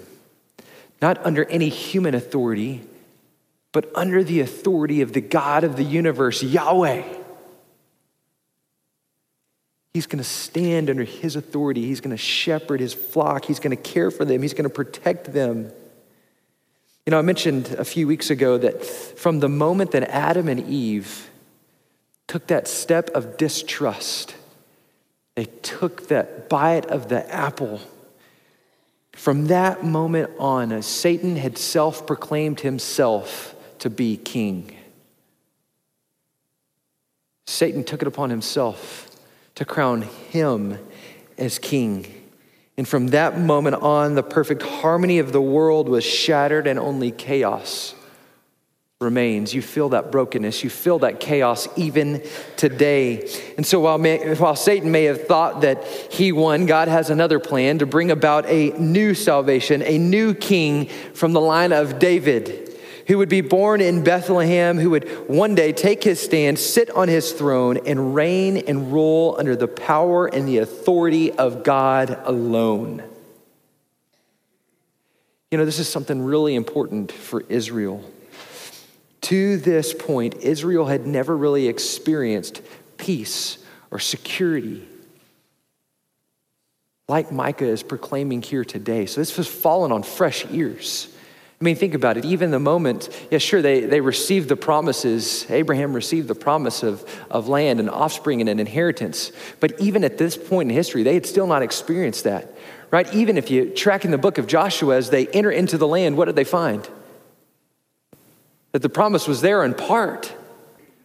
Not 1.02 1.24
under 1.24 1.44
any 1.44 1.68
human 1.68 2.14
authority, 2.14 2.82
but 3.72 3.90
under 3.94 4.24
the 4.24 4.40
authority 4.40 5.02
of 5.02 5.12
the 5.12 5.20
God 5.20 5.62
of 5.64 5.76
the 5.76 5.84
universe, 5.84 6.42
Yahweh. 6.42 7.02
He's 9.96 10.06
going 10.06 10.18
to 10.18 10.24
stand 10.24 10.90
under 10.90 11.04
his 11.04 11.36
authority. 11.36 11.86
He's 11.86 12.02
going 12.02 12.10
to 12.14 12.22
shepherd 12.22 12.80
his 12.80 12.92
flock. 12.92 13.46
He's 13.46 13.60
going 13.60 13.74
to 13.74 13.82
care 13.82 14.10
for 14.10 14.26
them. 14.26 14.42
He's 14.42 14.52
going 14.52 14.64
to 14.64 14.70
protect 14.70 15.32
them. 15.32 15.72
You 17.06 17.12
know, 17.12 17.18
I 17.18 17.22
mentioned 17.22 17.68
a 17.78 17.84
few 17.84 18.06
weeks 18.06 18.28
ago 18.28 18.58
that 18.58 18.84
from 18.84 19.40
the 19.40 19.48
moment 19.48 19.92
that 19.92 20.02
Adam 20.04 20.48
and 20.48 20.68
Eve 20.68 21.30
took 22.26 22.46
that 22.48 22.68
step 22.68 23.08
of 23.10 23.38
distrust, 23.38 24.34
they 25.36 25.44
took 25.44 26.08
that 26.08 26.48
bite 26.48 26.86
of 26.86 27.08
the 27.08 27.32
apple. 27.32 27.80
From 29.12 29.46
that 29.46 29.84
moment 29.84 30.30
on, 30.38 30.72
uh, 30.72 30.82
Satan 30.82 31.36
had 31.36 31.56
self 31.56 32.06
proclaimed 32.06 32.60
himself 32.60 33.54
to 33.78 33.88
be 33.88 34.16
king. 34.16 34.74
Satan 37.46 37.84
took 37.84 38.02
it 38.02 38.08
upon 38.08 38.30
himself 38.30 39.08
to 39.54 39.64
crown 39.64 40.02
him 40.02 40.78
as 41.38 41.58
king. 41.58 42.12
And 42.78 42.88
from 42.88 43.08
that 43.08 43.38
moment 43.38 43.76
on, 43.76 44.14
the 44.14 44.22
perfect 44.22 44.62
harmony 44.62 45.18
of 45.18 45.32
the 45.32 45.40
world 45.40 45.88
was 45.88 46.04
shattered 46.04 46.66
and 46.66 46.78
only 46.78 47.10
chaos 47.10 47.94
remains. 49.02 49.52
You 49.52 49.60
feel 49.60 49.90
that 49.90 50.10
brokenness, 50.10 50.64
you 50.64 50.70
feel 50.70 51.00
that 51.00 51.20
chaos 51.20 51.68
even 51.76 52.22
today. 52.56 53.28
And 53.58 53.66
so 53.66 53.78
while, 53.78 53.98
may, 53.98 54.34
while 54.36 54.56
Satan 54.56 54.90
may 54.90 55.04
have 55.04 55.26
thought 55.26 55.60
that 55.60 55.84
he 55.84 56.32
won, 56.32 56.64
God 56.64 56.88
has 56.88 57.10
another 57.10 57.38
plan 57.38 57.80
to 57.80 57.86
bring 57.86 58.10
about 58.10 58.46
a 58.46 58.70
new 58.70 59.12
salvation, 59.12 59.82
a 59.82 59.98
new 59.98 60.32
king 60.32 60.86
from 61.12 61.34
the 61.34 61.42
line 61.42 61.72
of 61.72 61.98
David. 61.98 62.74
Who 63.08 63.18
would 63.18 63.28
be 63.28 63.42
born 63.42 63.82
in 63.82 64.02
Bethlehem, 64.02 64.78
who 64.78 64.88
would 64.88 65.28
one 65.28 65.54
day 65.54 65.74
take 65.74 66.02
his 66.02 66.18
stand, 66.18 66.58
sit 66.58 66.88
on 66.88 67.08
his 67.08 67.32
throne, 67.32 67.76
and 67.84 68.14
reign 68.14 68.56
and 68.56 68.94
rule 68.94 69.36
under 69.38 69.54
the 69.54 69.68
power 69.68 70.26
and 70.26 70.48
the 70.48 70.56
authority 70.56 71.32
of 71.32 71.64
God 71.64 72.18
alone. 72.24 73.02
You 75.50 75.58
know, 75.58 75.66
this 75.66 75.78
is 75.78 75.86
something 75.86 76.24
really 76.24 76.54
important 76.54 77.12
for 77.12 77.42
Israel. 77.50 78.02
To 79.26 79.56
this 79.56 79.92
point, 79.92 80.36
Israel 80.36 80.86
had 80.86 81.04
never 81.04 81.36
really 81.36 81.66
experienced 81.66 82.62
peace 82.96 83.58
or 83.90 83.98
security 83.98 84.86
like 87.08 87.32
Micah 87.32 87.66
is 87.66 87.82
proclaiming 87.82 88.40
here 88.40 88.64
today. 88.64 89.06
So 89.06 89.20
this 89.20 89.36
was 89.36 89.48
fallen 89.48 89.90
on 89.90 90.04
fresh 90.04 90.46
ears. 90.52 91.08
I 91.60 91.64
mean, 91.64 91.74
think 91.74 91.94
about 91.94 92.16
it. 92.16 92.24
Even 92.24 92.52
the 92.52 92.60
moment, 92.60 93.08
yeah, 93.32 93.38
sure, 93.38 93.62
they, 93.62 93.80
they 93.80 94.00
received 94.00 94.48
the 94.48 94.54
promises. 94.54 95.44
Abraham 95.50 95.92
received 95.92 96.28
the 96.28 96.36
promise 96.36 96.84
of, 96.84 97.04
of 97.28 97.48
land 97.48 97.80
and 97.80 97.90
offspring 97.90 98.40
and 98.40 98.48
an 98.48 98.60
inheritance. 98.60 99.32
But 99.58 99.80
even 99.80 100.04
at 100.04 100.18
this 100.18 100.36
point 100.36 100.70
in 100.70 100.76
history, 100.76 101.02
they 101.02 101.14
had 101.14 101.26
still 101.26 101.48
not 101.48 101.62
experienced 101.62 102.22
that, 102.22 102.54
right? 102.92 103.12
Even 103.12 103.38
if 103.38 103.50
you 103.50 103.70
track 103.70 104.04
in 104.04 104.12
the 104.12 104.18
book 104.18 104.38
of 104.38 104.46
Joshua, 104.46 104.96
as 104.96 105.10
they 105.10 105.26
enter 105.28 105.50
into 105.50 105.78
the 105.78 105.88
land, 105.88 106.16
what 106.16 106.26
did 106.26 106.36
they 106.36 106.44
find? 106.44 106.88
That 108.76 108.82
the 108.82 108.90
promise 108.90 109.26
was 109.26 109.40
there 109.40 109.64
in 109.64 109.72
part, 109.72 110.36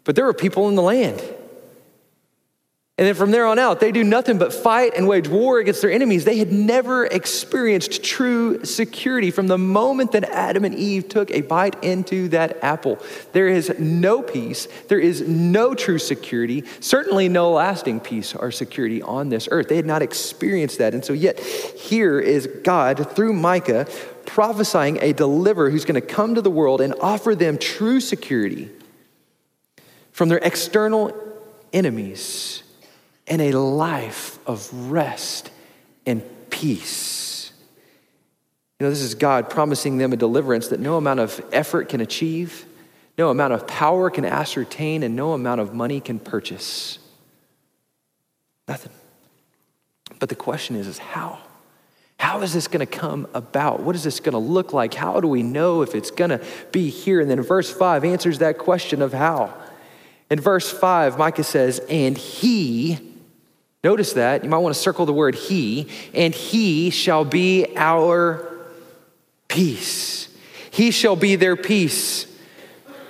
but 0.03 0.13
there 0.17 0.25
were 0.25 0.33
people 0.33 0.67
in 0.67 0.75
the 0.75 0.81
land. 0.81 1.23
And 2.97 3.07
then 3.07 3.15
from 3.15 3.31
there 3.31 3.47
on 3.47 3.57
out, 3.57 3.79
they 3.79 3.91
do 3.91 4.03
nothing 4.03 4.37
but 4.37 4.53
fight 4.53 4.93
and 4.95 5.07
wage 5.07 5.27
war 5.27 5.59
against 5.59 5.81
their 5.81 5.91
enemies. 5.91 6.25
They 6.25 6.37
had 6.37 6.51
never 6.51 7.05
experienced 7.05 8.03
true 8.03 8.63
security 8.63 9.31
from 9.31 9.47
the 9.47 9.57
moment 9.57 10.11
that 10.11 10.25
Adam 10.25 10.65
and 10.65 10.75
Eve 10.75 11.07
took 11.07 11.31
a 11.31 11.41
bite 11.41 11.83
into 11.83 12.27
that 12.29 12.63
apple. 12.63 12.99
There 13.31 13.47
is 13.47 13.73
no 13.79 14.21
peace. 14.21 14.67
There 14.87 14.99
is 14.99 15.21
no 15.21 15.73
true 15.73 15.99
security, 15.99 16.65
certainly 16.79 17.27
no 17.29 17.51
lasting 17.51 18.01
peace 18.01 18.35
or 18.35 18.51
security 18.51 19.01
on 19.01 19.29
this 19.29 19.47
earth. 19.49 19.69
They 19.69 19.77
had 19.77 19.85
not 19.87 20.01
experienced 20.01 20.77
that. 20.77 20.93
And 20.93 21.03
so, 21.03 21.13
yet, 21.13 21.39
here 21.39 22.19
is 22.19 22.47
God 22.63 23.15
through 23.15 23.33
Micah 23.33 23.87
prophesying 24.25 24.99
a 25.01 25.13
deliverer 25.13 25.71
who's 25.71 25.85
going 25.85 25.99
to 25.99 26.05
come 26.05 26.35
to 26.35 26.41
the 26.41 26.51
world 26.51 26.81
and 26.81 26.93
offer 27.01 27.35
them 27.35 27.57
true 27.57 27.99
security 27.99 28.69
from 30.11 30.29
their 30.29 30.39
external 30.39 31.17
enemies 31.73 32.60
and 33.27 33.41
a 33.41 33.57
life 33.57 34.39
of 34.47 34.91
rest 34.91 35.51
and 36.05 36.23
peace. 36.49 37.51
You 38.79 38.85
know, 38.85 38.89
this 38.89 39.01
is 39.01 39.15
God 39.15 39.49
promising 39.49 39.97
them 39.97 40.11
a 40.11 40.17
deliverance 40.17 40.69
that 40.69 40.79
no 40.79 40.97
amount 40.97 41.19
of 41.19 41.43
effort 41.51 41.89
can 41.89 42.01
achieve, 42.01 42.65
no 43.17 43.29
amount 43.29 43.53
of 43.53 43.67
power 43.67 44.09
can 44.09 44.25
ascertain, 44.25 45.03
and 45.03 45.15
no 45.15 45.33
amount 45.33 45.61
of 45.61 45.73
money 45.73 45.99
can 45.99 46.17
purchase. 46.17 46.97
Nothing. 48.67 48.91
But 50.19 50.29
the 50.29 50.35
question 50.35 50.75
is, 50.75 50.87
is 50.87 50.97
how? 50.97 51.39
How 52.17 52.41
is 52.41 52.53
this 52.53 52.67
going 52.67 52.85
to 52.85 52.85
come 52.85 53.27
about? 53.33 53.81
What 53.81 53.95
is 53.95 54.03
this 54.03 54.19
going 54.19 54.33
to 54.33 54.37
look 54.37 54.73
like? 54.73 54.93
How 54.93 55.19
do 55.19 55.27
we 55.27 55.41
know 55.41 55.81
if 55.81 55.95
it's 55.95 56.11
going 56.11 56.29
to 56.29 56.39
be 56.71 56.89
here? 56.89 57.19
And 57.19 57.29
then 57.29 57.41
verse 57.41 57.71
5 57.71 58.05
answers 58.05 58.37
that 58.39 58.57
question 58.59 59.01
of 59.01 59.11
how. 59.11 59.53
In 60.29 60.39
verse 60.39 60.71
5, 60.71 61.17
Micah 61.17 61.43
says, 61.43 61.79
And 61.89 62.17
he, 62.17 63.10
Notice 63.83 64.13
that. 64.13 64.43
You 64.43 64.49
might 64.49 64.59
want 64.59 64.75
to 64.75 64.81
circle 64.81 65.05
the 65.05 65.13
word 65.13 65.35
he, 65.35 65.87
and 66.13 66.33
he 66.33 66.89
shall 66.91 67.25
be 67.25 67.65
our 67.75 68.47
peace. 69.47 70.29
He 70.69 70.91
shall 70.91 71.15
be 71.15 71.35
their 71.35 71.55
peace. 71.55 72.25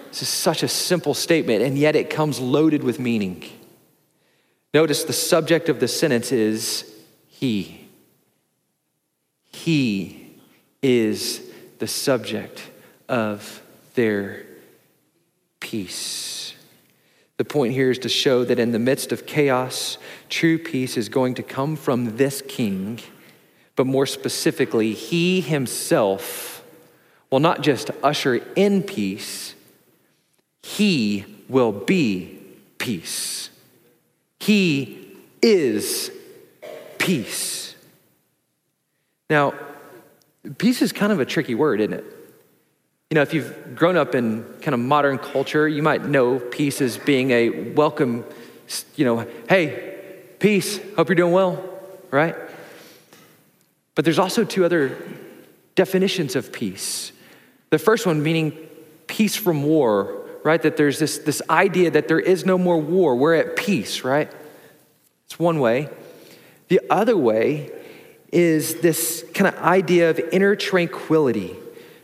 This 0.10 0.24
is 0.24 0.30
such 0.30 0.64
a 0.64 0.68
simple 0.68 1.14
statement, 1.14 1.62
and 1.62 1.78
yet 1.78 1.96
it 1.96 2.10
comes 2.10 2.40
loaded 2.40 2.84
with 2.84 3.00
meaning. 3.00 3.44
Notice 4.74 5.04
the 5.04 5.14
subject 5.14 5.70
of 5.70 5.80
the 5.80 5.88
sentence 5.88 6.32
is 6.32 6.92
he. 7.28 7.88
He 9.52 10.38
is 10.82 11.42
the 11.80 11.88
subject 11.88 12.70
of 13.10 13.62
their 13.96 14.46
peace. 15.60 16.54
The 17.38 17.46
point 17.46 17.74
here 17.74 17.90
is 17.90 18.00
to 18.00 18.10
show 18.10 18.46
that 18.46 18.60
in 18.60 18.72
the 18.72 18.80
midst 18.80 19.12
of 19.12 19.26
chaos, 19.26 19.98
true 20.32 20.58
peace 20.58 20.98
is 20.98 21.10
going 21.10 21.36
to 21.36 21.44
come 21.44 21.76
from 21.76 22.18
this 22.18 22.42
king, 22.48 23.00
but 23.76 23.86
more 23.86 24.06
specifically, 24.06 24.94
he 24.94 25.42
himself 25.42 26.64
will 27.30 27.40
not 27.40 27.62
just 27.62 27.92
usher 28.02 28.36
in 28.56 28.82
peace, 28.82 29.54
he 30.64 31.26
will 31.48 31.72
be 31.72 32.40
peace. 32.78 33.50
He 34.40 35.18
is 35.42 36.12
peace. 36.98 37.76
Now, 39.30 39.54
peace 40.58 40.82
is 40.82 40.92
kind 40.92 41.12
of 41.12 41.20
a 41.20 41.26
tricky 41.26 41.56
word, 41.56 41.82
isn't 41.82 41.94
it? 41.94 42.06
You 43.10 43.16
know, 43.16 43.22
if 43.22 43.34
you've 43.34 43.76
grown 43.76 43.98
up 43.98 44.16
in 44.16 44.44
kind 44.62 44.74
of 44.74 44.80
modern 44.80 45.18
culture, 45.18 45.68
you 45.68 45.84
might 45.84 46.06
know 46.06 46.40
peace 46.40 46.82
as 46.82 46.98
being 46.98 47.32
a 47.32 47.50
welcome, 47.50 48.24
you 48.96 49.04
know, 49.04 49.28
hey, 49.50 49.91
peace, 50.42 50.80
hope 50.98 51.08
you're 51.08 51.16
doing 51.16 51.32
well, 51.32 51.64
right? 52.12 52.36
But 53.96 54.04
there's 54.04 54.20
also 54.20 54.44
two 54.44 54.66
other 54.66 54.98
definitions 55.76 56.36
of 56.36 56.52
peace. 56.52 57.14
The 57.70 57.80
first 57.80 58.06
one 58.06 58.22
meaning 58.22 58.58
peace 59.08 59.38
from 59.38 59.64
war, 59.64 60.28
right? 60.44 60.62
That 60.62 60.76
there's 60.76 61.00
this, 61.00 61.20
this 61.20 61.42
idea 61.50 61.92
that 61.92 62.10
there 62.10 62.20
is 62.20 62.46
no 62.46 62.58
more 62.58 62.78
war, 62.78 63.16
we're 63.16 63.36
at 63.36 63.56
peace, 63.56 64.04
right? 64.04 64.30
It's 65.28 65.40
one 65.40 65.60
way. 65.60 65.88
The 66.68 66.82
other 66.90 67.16
way 67.16 67.72
is 68.34 68.82
this 68.82 69.24
kind 69.34 69.48
of 69.48 69.62
idea 69.62 70.10
of 70.10 70.20
inner 70.20 70.58
tranquility 70.58 71.56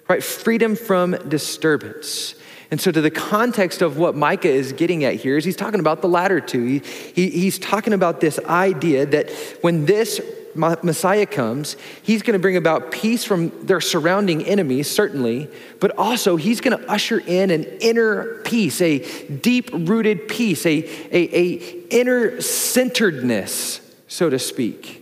right? 0.07 0.23
Freedom 0.23 0.75
from 0.75 1.11
disturbance. 1.27 2.35
And 2.69 2.81
so, 2.81 2.91
to 2.91 2.99
the 2.99 3.11
context 3.11 3.81
of 3.81 3.97
what 3.97 4.15
Micah 4.15 4.49
is 4.49 4.73
getting 4.73 5.03
at 5.05 5.15
here, 5.15 5.37
is 5.37 5.45
he's 5.45 5.55
talking 5.55 5.79
about 5.79 6.01
the 6.01 6.09
latter 6.09 6.41
two. 6.41 6.63
He, 6.65 6.79
he, 7.15 7.29
he's 7.29 7.59
talking 7.59 7.93
about 7.93 8.19
this 8.19 8.39
idea 8.39 9.05
that 9.05 9.29
when 9.61 9.85
this 9.85 10.19
Messiah 10.57 11.25
comes, 11.25 11.77
he's 12.01 12.23
going 12.23 12.33
to 12.33 12.39
bring 12.39 12.57
about 12.57 12.91
peace 12.91 13.23
from 13.23 13.51
their 13.65 13.79
surrounding 13.79 14.43
enemies, 14.45 14.89
certainly, 14.89 15.49
but 15.79 15.97
also 15.97 16.35
he's 16.35 16.61
going 16.61 16.77
to 16.77 16.89
usher 16.89 17.19
in 17.19 17.51
an 17.51 17.63
inner 17.79 18.41
peace, 18.43 18.81
a 18.81 18.99
deep 19.27 19.69
rooted 19.71 20.27
peace, 20.27 20.65
a, 20.65 20.83
a, 21.11 21.37
a 21.37 21.53
inner 21.89 22.41
centeredness, 22.41 23.81
so 24.07 24.29
to 24.29 24.39
speak. 24.39 24.96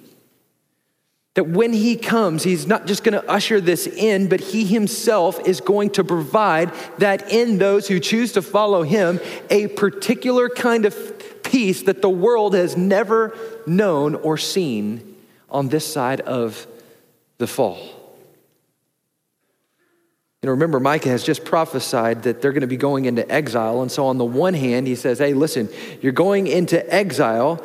That 1.36 1.48
when 1.48 1.74
he 1.74 1.96
comes, 1.96 2.44
he's 2.44 2.66
not 2.66 2.88
just 2.88 3.04
to 3.14 3.30
usher 3.30 3.62
this 3.62 3.88
in, 3.88 4.28
but 4.28 4.40
he 4.40 4.66
himself 4.66 5.40
is 5.46 5.62
going 5.62 5.92
to 5.92 6.04
provide 6.04 6.74
that 6.98 7.32
in 7.32 7.58
those 7.58 7.88
who 7.88 8.00
choose 8.00 8.32
to 8.34 8.42
follow 8.42 8.84
him, 8.84 9.20
a 9.50 9.68
particular 9.68 10.50
kind 10.50 10.86
of 10.86 11.44
peace 11.44 11.84
that 11.84 12.02
the 12.02 12.10
world 12.10 12.56
has 12.56 12.76
never 12.76 13.38
known 13.68 14.16
or 14.16 14.38
seen 14.38 15.16
on 15.50 15.70
this 15.70 15.86
side 15.86 16.22
of 16.22 16.66
the 17.38 17.48
fall. 17.48 17.96
Know, 20.46 20.52
remember, 20.52 20.80
Micah 20.80 21.10
has 21.10 21.24
just 21.24 21.44
prophesied 21.44 22.24
that 22.24 22.42
they're 22.42 22.52
going 22.52 22.62
to 22.62 22.68
be 22.68 22.78
going 22.78 23.06
into 23.06 23.30
exile. 23.32 23.82
And 23.82 23.92
so, 23.92 24.06
on 24.06 24.20
the 24.20 24.26
one 24.26 24.54
hand, 24.54 24.86
he 24.86 24.96
says, 24.96 25.18
Hey, 25.18 25.34
listen, 25.34 25.70
you're 26.02 26.12
going 26.12 26.46
into 26.46 26.94
exile, 26.94 27.64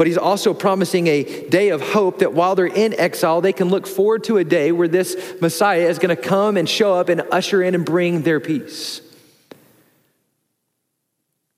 but 0.00 0.06
he's 0.06 0.16
also 0.16 0.54
promising 0.54 1.08
a 1.08 1.46
day 1.50 1.68
of 1.68 1.82
hope 1.82 2.20
that 2.20 2.32
while 2.32 2.54
they're 2.54 2.64
in 2.64 2.98
exile, 2.98 3.42
they 3.42 3.52
can 3.52 3.68
look 3.68 3.86
forward 3.86 4.24
to 4.24 4.38
a 4.38 4.44
day 4.44 4.72
where 4.72 4.88
this 4.88 5.14
Messiah 5.42 5.90
is 5.90 5.98
going 5.98 6.16
to 6.16 6.22
come 6.22 6.56
and 6.56 6.66
show 6.66 6.94
up 6.94 7.10
and 7.10 7.20
usher 7.30 7.62
in 7.62 7.74
and 7.74 7.84
bring 7.84 8.22
their 8.22 8.40
peace. 8.40 9.02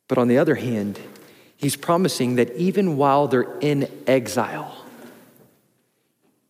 But 0.08 0.18
on 0.18 0.26
the 0.26 0.38
other 0.38 0.56
hand, 0.56 0.98
he's 1.56 1.76
promising 1.76 2.34
that 2.34 2.52
even 2.56 2.96
while 2.96 3.28
they're 3.28 3.46
in 3.60 3.88
exile, 4.08 4.76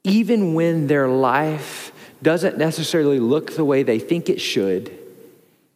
even 0.02 0.54
when 0.54 0.86
their 0.86 1.08
life 1.08 1.92
doesn't 2.22 2.56
necessarily 2.56 3.20
look 3.20 3.54
the 3.54 3.66
way 3.66 3.82
they 3.82 3.98
think 3.98 4.30
it 4.30 4.40
should, 4.40 4.98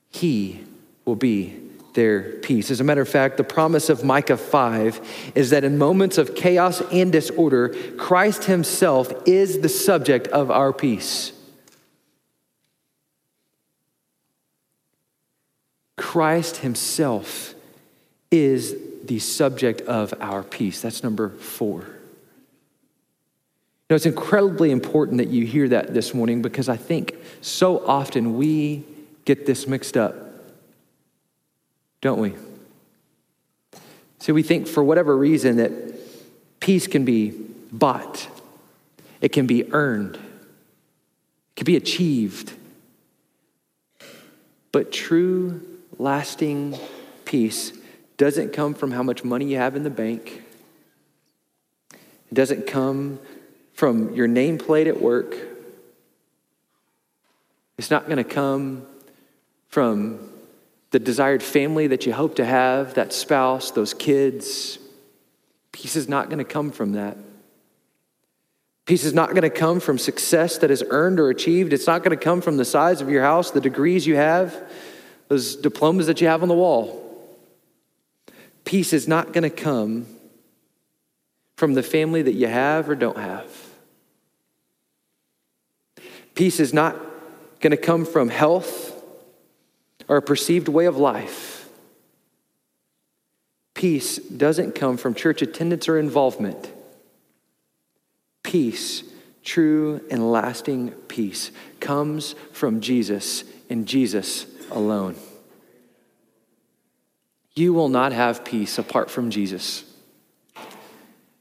he 0.08 0.64
will 1.04 1.14
be 1.14 1.60
their 1.96 2.22
peace. 2.22 2.70
As 2.70 2.78
a 2.78 2.84
matter 2.84 3.00
of 3.00 3.08
fact, 3.08 3.38
the 3.38 3.44
promise 3.44 3.88
of 3.88 4.04
Micah 4.04 4.36
5 4.36 5.32
is 5.34 5.50
that 5.50 5.64
in 5.64 5.76
moments 5.76 6.18
of 6.18 6.36
chaos 6.36 6.80
and 6.92 7.10
disorder, 7.10 7.70
Christ 7.96 8.44
Himself 8.44 9.12
is 9.26 9.60
the 9.60 9.68
subject 9.68 10.28
of 10.28 10.52
our 10.52 10.72
peace. 10.72 11.32
Christ 15.96 16.58
Himself 16.58 17.54
is 18.30 18.76
the 19.04 19.18
subject 19.18 19.80
of 19.82 20.14
our 20.20 20.42
peace. 20.42 20.82
That's 20.82 21.02
number 21.02 21.30
four. 21.30 21.80
Know, 23.88 23.94
it's 23.94 24.06
incredibly 24.06 24.72
important 24.72 25.18
that 25.18 25.28
you 25.28 25.46
hear 25.46 25.68
that 25.68 25.94
this 25.94 26.12
morning 26.12 26.42
because 26.42 26.68
I 26.68 26.76
think 26.76 27.14
so 27.40 27.86
often 27.86 28.36
we 28.36 28.84
get 29.24 29.46
this 29.46 29.66
mixed 29.66 29.96
up 29.96 30.25
don't 32.00 32.20
we? 32.20 32.34
So 34.18 34.32
we 34.32 34.42
think 34.42 34.66
for 34.66 34.82
whatever 34.82 35.16
reason 35.16 35.56
that 35.56 35.72
peace 36.60 36.86
can 36.86 37.04
be 37.04 37.32
bought, 37.72 38.28
it 39.20 39.30
can 39.32 39.46
be 39.46 39.72
earned, 39.72 40.16
it 40.16 41.56
can 41.56 41.64
be 41.64 41.76
achieved. 41.76 42.52
But 44.72 44.92
true, 44.92 45.62
lasting 45.98 46.78
peace 47.24 47.72
doesn't 48.16 48.52
come 48.52 48.74
from 48.74 48.90
how 48.90 49.02
much 49.02 49.24
money 49.24 49.46
you 49.46 49.56
have 49.58 49.76
in 49.76 49.84
the 49.84 49.90
bank. 49.90 50.42
It 51.92 52.34
doesn't 52.34 52.66
come 52.66 53.18
from 53.72 54.14
your 54.14 54.26
nameplate 54.26 54.86
at 54.86 55.00
work. 55.00 55.36
It's 57.78 57.90
not 57.90 58.06
going 58.06 58.16
to 58.16 58.24
come 58.24 58.86
from 59.68 60.32
the 60.90 60.98
desired 60.98 61.42
family 61.42 61.88
that 61.88 62.06
you 62.06 62.12
hope 62.12 62.36
to 62.36 62.44
have, 62.44 62.94
that 62.94 63.12
spouse, 63.12 63.70
those 63.70 63.92
kids. 63.92 64.78
Peace 65.72 65.96
is 65.96 66.08
not 66.08 66.26
going 66.28 66.38
to 66.38 66.44
come 66.44 66.70
from 66.70 66.92
that. 66.92 67.16
Peace 68.86 69.04
is 69.04 69.12
not 69.12 69.30
going 69.30 69.42
to 69.42 69.50
come 69.50 69.80
from 69.80 69.98
success 69.98 70.58
that 70.58 70.70
is 70.70 70.84
earned 70.90 71.18
or 71.18 71.28
achieved. 71.28 71.72
It's 71.72 71.88
not 71.88 72.04
going 72.04 72.16
to 72.16 72.24
come 72.24 72.40
from 72.40 72.56
the 72.56 72.64
size 72.64 73.00
of 73.00 73.10
your 73.10 73.22
house, 73.22 73.50
the 73.50 73.60
degrees 73.60 74.06
you 74.06 74.14
have, 74.14 74.56
those 75.28 75.56
diplomas 75.56 76.06
that 76.06 76.20
you 76.20 76.28
have 76.28 76.42
on 76.42 76.48
the 76.48 76.54
wall. 76.54 77.02
Peace 78.64 78.92
is 78.92 79.08
not 79.08 79.32
going 79.32 79.42
to 79.42 79.50
come 79.50 80.06
from 81.56 81.74
the 81.74 81.82
family 81.82 82.22
that 82.22 82.34
you 82.34 82.46
have 82.46 82.88
or 82.88 82.94
don't 82.94 83.18
have. 83.18 83.50
Peace 86.36 86.60
is 86.60 86.72
not 86.72 86.96
going 87.60 87.72
to 87.72 87.76
come 87.76 88.04
from 88.04 88.28
health 88.28 88.95
or 90.08 90.16
a 90.16 90.22
perceived 90.22 90.68
way 90.68 90.86
of 90.86 90.96
life. 90.96 91.68
Peace 93.74 94.16
doesn't 94.16 94.74
come 94.74 94.96
from 94.96 95.14
church 95.14 95.42
attendance 95.42 95.88
or 95.88 95.98
involvement. 95.98 96.72
Peace, 98.42 99.02
true 99.44 100.00
and 100.10 100.32
lasting 100.32 100.92
peace, 101.08 101.50
comes 101.80 102.34
from 102.52 102.80
Jesus 102.80 103.44
and 103.68 103.86
Jesus 103.86 104.46
alone. 104.70 105.16
You 107.54 107.72
will 107.72 107.88
not 107.88 108.12
have 108.12 108.44
peace 108.44 108.78
apart 108.78 109.10
from 109.10 109.30
Jesus. 109.30 109.84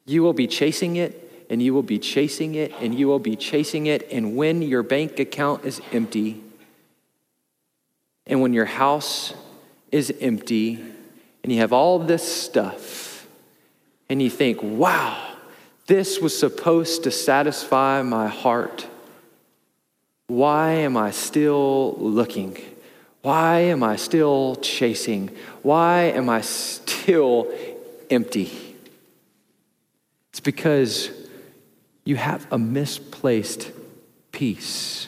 You 0.05 0.23
will 0.23 0.33
be 0.33 0.47
chasing 0.47 0.95
it 0.95 1.21
and 1.49 1.61
you 1.61 1.73
will 1.73 1.83
be 1.83 1.99
chasing 1.99 2.55
it 2.55 2.73
and 2.79 2.97
you 2.97 3.07
will 3.07 3.19
be 3.19 3.35
chasing 3.35 3.85
it. 3.85 4.07
And 4.11 4.35
when 4.35 4.61
your 4.61 4.83
bank 4.83 5.19
account 5.19 5.65
is 5.65 5.81
empty, 5.91 6.43
and 8.27 8.41
when 8.41 8.53
your 8.53 8.65
house 8.65 9.33
is 9.91 10.13
empty, 10.19 10.83
and 11.43 11.51
you 11.51 11.59
have 11.59 11.73
all 11.73 11.99
this 11.99 12.23
stuff, 12.23 13.27
and 14.09 14.21
you 14.21 14.29
think, 14.29 14.61
wow, 14.61 15.35
this 15.87 16.19
was 16.19 16.37
supposed 16.37 17.03
to 17.03 17.11
satisfy 17.11 18.01
my 18.01 18.27
heart. 18.27 18.87
Why 20.27 20.71
am 20.71 20.97
I 20.97 21.11
still 21.11 21.95
looking? 21.99 22.57
Why 23.21 23.59
am 23.59 23.83
I 23.83 23.95
still 23.95 24.55
chasing? 24.57 25.29
Why 25.61 26.03
am 26.03 26.29
I 26.29 26.41
still 26.41 27.51
empty? 28.09 28.51
It's 30.31 30.39
because 30.39 31.09
you 32.03 32.15
have 32.15 32.47
a 32.51 32.57
misplaced 32.57 33.71
peace. 34.31 35.07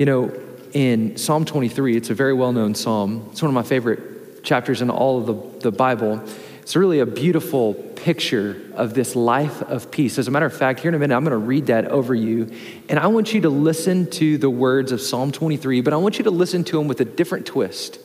You 0.00 0.06
know, 0.06 0.32
in 0.72 1.18
Psalm 1.18 1.44
23, 1.44 1.94
it's 1.94 2.08
a 2.08 2.14
very 2.14 2.32
well 2.32 2.52
known 2.52 2.74
psalm. 2.74 3.28
It's 3.32 3.42
one 3.42 3.50
of 3.50 3.54
my 3.54 3.62
favorite 3.62 4.42
chapters 4.42 4.80
in 4.80 4.88
all 4.88 5.18
of 5.18 5.26
the, 5.26 5.68
the 5.68 5.70
Bible. 5.70 6.24
It's 6.62 6.74
really 6.74 7.00
a 7.00 7.04
beautiful 7.04 7.74
picture 7.74 8.62
of 8.76 8.94
this 8.94 9.14
life 9.14 9.60
of 9.60 9.90
peace. 9.90 10.16
As 10.18 10.26
a 10.26 10.30
matter 10.30 10.46
of 10.46 10.56
fact, 10.56 10.80
here 10.80 10.88
in 10.88 10.94
a 10.94 10.98
minute, 10.98 11.14
I'm 11.14 11.22
going 11.22 11.32
to 11.32 11.36
read 11.36 11.66
that 11.66 11.84
over 11.88 12.14
you. 12.14 12.50
And 12.88 12.98
I 12.98 13.08
want 13.08 13.34
you 13.34 13.42
to 13.42 13.50
listen 13.50 14.08
to 14.12 14.38
the 14.38 14.48
words 14.48 14.90
of 14.90 15.02
Psalm 15.02 15.32
23, 15.32 15.82
but 15.82 15.92
I 15.92 15.96
want 15.96 16.16
you 16.16 16.24
to 16.24 16.30
listen 16.30 16.64
to 16.64 16.78
them 16.78 16.88
with 16.88 17.02
a 17.02 17.04
different 17.04 17.44
twist. 17.44 17.98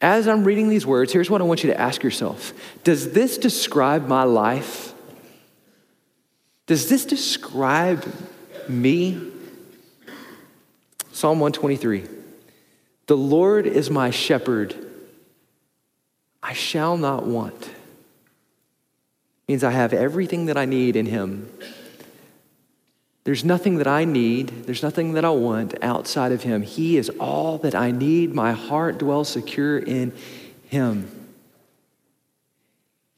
As 0.00 0.28
I'm 0.28 0.44
reading 0.44 0.68
these 0.68 0.86
words, 0.86 1.12
here's 1.12 1.28
what 1.28 1.40
I 1.40 1.44
want 1.44 1.64
you 1.64 1.70
to 1.70 1.80
ask 1.80 2.04
yourself 2.04 2.52
Does 2.84 3.10
this 3.10 3.36
describe 3.36 4.06
my 4.06 4.22
life? 4.22 4.94
Does 6.68 6.88
this 6.88 7.04
describe 7.04 8.06
me? 8.68 9.32
Psalm 11.14 11.38
123 11.38 12.08
The 13.06 13.16
Lord 13.16 13.68
is 13.68 13.88
my 13.88 14.10
shepherd, 14.10 14.74
I 16.42 16.54
shall 16.54 16.96
not 16.96 17.24
want. 17.24 17.70
Means 19.46 19.62
I 19.62 19.70
have 19.70 19.92
everything 19.92 20.46
that 20.46 20.56
I 20.56 20.64
need 20.64 20.96
in 20.96 21.06
Him. 21.06 21.48
There's 23.22 23.44
nothing 23.44 23.76
that 23.76 23.86
I 23.86 24.04
need, 24.04 24.64
there's 24.64 24.82
nothing 24.82 25.12
that 25.12 25.24
I 25.24 25.30
want 25.30 25.74
outside 25.82 26.32
of 26.32 26.42
Him. 26.42 26.62
He 26.62 26.96
is 26.96 27.10
all 27.20 27.58
that 27.58 27.76
I 27.76 27.92
need. 27.92 28.34
My 28.34 28.50
heart 28.50 28.98
dwells 28.98 29.28
secure 29.28 29.78
in 29.78 30.12
Him. 30.66 31.08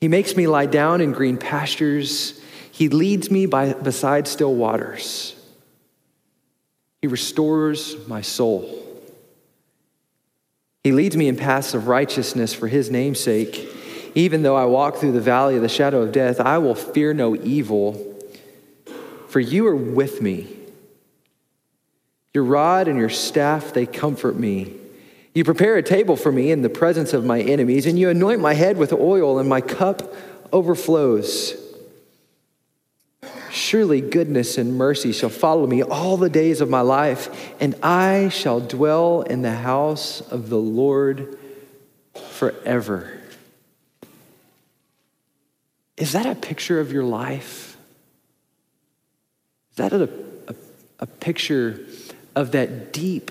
He 0.03 0.09
makes 0.09 0.37
me 0.37 0.47
lie 0.47 0.67
down 0.67 1.01
in 1.01 1.13
green 1.13 1.39
pastures. 1.39 2.39
He 2.71 2.91
leads 2.91 3.31
me 3.31 3.47
by, 3.47 3.73
beside 3.73 4.29
still 4.29 4.55
waters. 4.55 5.36
He 7.07 7.09
restores 7.09 8.09
my 8.09 8.21
soul. 8.21 8.83
He 10.83 10.91
leads 10.91 11.17
me 11.17 11.29
in 11.29 11.37
paths 11.37 11.73
of 11.73 11.87
righteousness 11.87 12.53
for 12.53 12.67
his 12.67 12.91
name's 12.91 13.21
sake. 13.21 13.73
Even 14.17 14.43
though 14.43 14.57
I 14.57 14.65
walk 14.65 14.97
through 14.97 15.13
the 15.13 15.21
valley 15.21 15.55
of 15.55 15.63
the 15.63 15.69
shadow 15.69 16.03
of 16.03 16.11
death, 16.11 16.41
I 16.41 16.59
will 16.59 16.75
fear 16.75 17.15
no 17.15 17.37
evil 17.37 17.93
for 19.29 19.39
you 19.39 19.69
are 19.69 19.77
with 19.77 20.21
me. 20.21 20.49
Your 22.35 22.43
rod 22.43 22.89
and 22.89 22.99
your 22.99 23.09
staff, 23.09 23.73
they 23.73 23.87
comfort 23.87 24.35
me. 24.35 24.75
You 25.33 25.45
prepare 25.45 25.77
a 25.77 25.85
table 25.85 26.17
for 26.17 26.33
me 26.33 26.51
in 26.51 26.63
the 26.63 26.69
presence 26.69 27.13
of 27.13 27.25
my 27.25 27.41
enemies, 27.41 27.87
and 27.87 27.97
you 27.97 28.11
anoint 28.11 28.41
my 28.41 28.55
head 28.55 28.79
with 28.79 28.93
oil, 28.93 29.39
and 29.39 29.49
my 29.49 29.61
cup 29.61 30.13
overflows. 30.53 31.55
Surely 33.57 34.03
goodness 34.03 34.59
and 34.59 34.77
mercy 34.77 35.13
shall 35.13 35.31
follow 35.31 35.67
me 35.67 35.83
all 35.83 36.19
the 36.19 36.29
days 36.29 36.61
of 36.61 36.69
my 36.69 36.83
life, 36.83 37.55
and 37.59 37.75
I 37.83 38.29
shall 38.29 38.61
dwell 38.61 39.23
in 39.23 39.41
the 39.41 39.55
house 39.55 40.21
of 40.21 40.51
the 40.51 40.59
Lord 40.59 41.39
forever. 42.33 43.19
Is 45.97 46.13
that 46.13 46.27
a 46.27 46.35
picture 46.35 46.81
of 46.81 46.93
your 46.93 47.05
life? 47.05 47.79
Is 49.71 49.77
that 49.77 49.95
a, 49.95 50.11
a, 50.49 50.55
a 51.01 51.07
picture 51.07 51.81
of 52.35 52.53
that 52.53 52.93
deep 52.93 53.31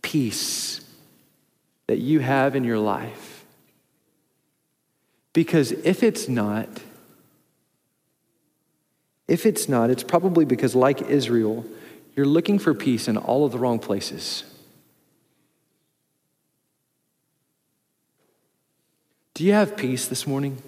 peace 0.00 0.80
that 1.88 1.98
you 1.98 2.20
have 2.20 2.56
in 2.56 2.64
your 2.64 2.78
life? 2.78 3.44
Because 5.34 5.72
if 5.72 6.02
it's 6.02 6.26
not, 6.26 6.68
if 9.28 9.44
it's 9.44 9.68
not, 9.68 9.90
it's 9.90 10.02
probably 10.02 10.46
because, 10.46 10.74
like 10.74 11.02
Israel, 11.02 11.64
you're 12.16 12.26
looking 12.26 12.58
for 12.58 12.74
peace 12.74 13.06
in 13.06 13.16
all 13.16 13.44
of 13.44 13.52
the 13.52 13.58
wrong 13.58 13.78
places. 13.78 14.42
Do 19.34 19.44
you 19.44 19.52
have 19.52 19.76
peace 19.76 20.08
this 20.08 20.26
morning? 20.26 20.60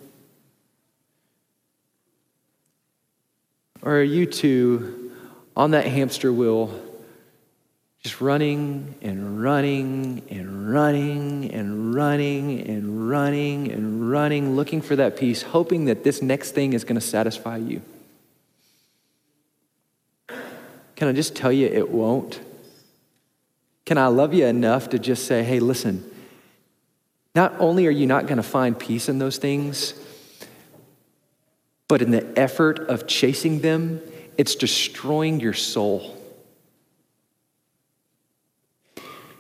Or 3.82 3.96
are 3.96 4.02
you 4.02 4.26
too 4.26 5.10
on 5.56 5.72
that 5.72 5.86
hamster 5.86 6.32
wheel, 6.32 6.80
just 8.02 8.20
running 8.20 8.94
and 9.02 9.42
running 9.42 10.22
and 10.30 10.72
running 10.72 11.50
and 11.50 11.94
running 11.94 12.60
and 12.60 13.08
running 13.08 13.72
and 13.72 14.10
running, 14.10 14.54
looking 14.54 14.82
for 14.82 14.94
that 14.96 15.16
peace, 15.16 15.42
hoping 15.42 15.86
that 15.86 16.04
this 16.04 16.22
next 16.22 16.52
thing 16.52 16.74
is 16.74 16.84
going 16.84 16.94
to 16.94 17.00
satisfy 17.00 17.56
you. 17.56 17.82
Can 21.00 21.08
I 21.08 21.12
just 21.12 21.34
tell 21.34 21.50
you 21.50 21.66
it 21.66 21.90
won't? 21.90 22.40
Can 23.86 23.96
I 23.96 24.08
love 24.08 24.34
you 24.34 24.44
enough 24.44 24.90
to 24.90 24.98
just 24.98 25.24
say, 25.24 25.42
hey, 25.42 25.58
listen, 25.58 26.04
not 27.34 27.54
only 27.58 27.86
are 27.86 27.90
you 27.90 28.06
not 28.06 28.26
going 28.26 28.36
to 28.36 28.42
find 28.42 28.78
peace 28.78 29.08
in 29.08 29.18
those 29.18 29.38
things, 29.38 29.94
but 31.88 32.02
in 32.02 32.10
the 32.10 32.38
effort 32.38 32.80
of 32.80 33.06
chasing 33.06 33.60
them, 33.60 34.02
it's 34.36 34.54
destroying 34.54 35.40
your 35.40 35.54
soul. 35.54 36.18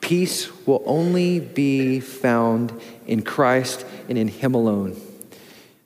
Peace 0.00 0.50
will 0.66 0.82
only 0.86 1.40
be 1.40 2.00
found 2.00 2.72
in 3.06 3.20
Christ 3.20 3.84
and 4.08 4.16
in 4.16 4.28
Him 4.28 4.54
alone. 4.54 4.98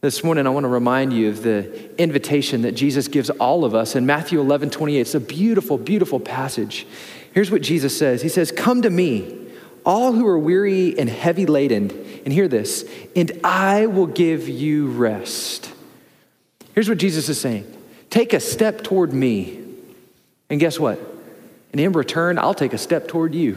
This 0.05 0.23
morning, 0.23 0.47
I 0.47 0.51
want 0.51 0.65
to 0.65 0.69
remind 0.69 1.15
you 1.15 1.31
of 1.31 1.43
the 1.43 1.99
invitation 1.99 2.61
that 2.61 2.73
Jesus 2.73 3.09
gives 3.09 3.31
all 3.31 3.65
of 3.65 3.75
us 3.75 3.97
in 3.97 4.05
Matthew 4.05 4.39
11 4.39 4.69
28. 4.69 5.01
It's 5.01 5.15
a 5.15 5.19
beautiful, 5.19 5.79
beautiful 5.79 6.21
passage. 6.21 6.87
Here's 7.33 7.51
what 7.51 7.63
Jesus 7.63 7.97
says 7.97 8.21
He 8.21 8.29
says, 8.29 8.53
Come 8.53 8.83
to 8.83 8.91
me, 8.91 9.47
all 9.83 10.13
who 10.13 10.27
are 10.27 10.39
weary 10.39 10.99
and 10.99 11.09
heavy 11.09 11.47
laden, 11.47 11.91
and 12.23 12.35
hear 12.35 12.49
this, 12.49 12.85
and 13.17 13.33
I 13.43 13.87
will 13.87 14.07
give 14.07 14.47
you 14.47 14.89
rest. 14.89 15.73
Here's 16.75 16.91
what 16.91 16.99
Jesus 16.99 17.31
is 17.31 17.41
saying 17.41 17.65
Take 18.11 18.35
a 18.35 18.41
step 18.41 18.83
toward 18.83 19.15
me. 19.15 19.59
And 20.51 20.61
guess 20.61 20.79
what? 20.79 21.01
And 21.73 21.81
in 21.81 21.93
return, 21.93 22.39
I'll 22.39 22.53
take 22.53 22.75
a 22.75 22.79
step 22.79 23.09
toward 23.09 23.35
you. 23.35 23.57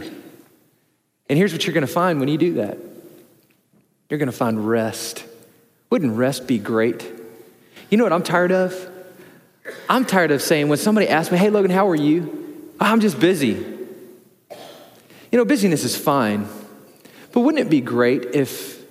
And 1.27 1.37
here's 1.37 1.51
what 1.51 1.67
you're 1.67 1.73
going 1.73 1.85
to 1.85 1.91
find 1.91 2.21
when 2.21 2.29
you 2.29 2.37
do 2.37 2.53
that 2.53 2.77
you're 4.09 4.17
going 4.17 4.31
to 4.31 4.37
find 4.37 4.65
rest. 4.65 5.26
Wouldn't 5.89 6.15
rest 6.15 6.47
be 6.47 6.57
great? 6.57 7.09
You 7.89 7.97
know 7.97 8.03
what 8.03 8.13
I'm 8.13 8.23
tired 8.23 8.51
of? 8.51 8.73
I'm 9.89 10.05
tired 10.05 10.31
of 10.31 10.41
saying 10.41 10.69
when 10.69 10.77
somebody 10.77 11.07
asks 11.07 11.31
me, 11.31 11.37
Hey, 11.37 11.49
Logan, 11.49 11.71
how 11.71 11.89
are 11.89 11.95
you? 11.95 12.71
Oh, 12.79 12.85
I'm 12.85 12.99
just 12.99 13.19
busy. 13.19 13.65
You 15.31 15.37
know, 15.37 15.45
busyness 15.45 15.83
is 15.83 15.97
fine, 15.97 16.47
but 17.33 17.41
wouldn't 17.41 17.65
it 17.65 17.69
be 17.69 17.81
great 17.81 18.35
if 18.35 18.81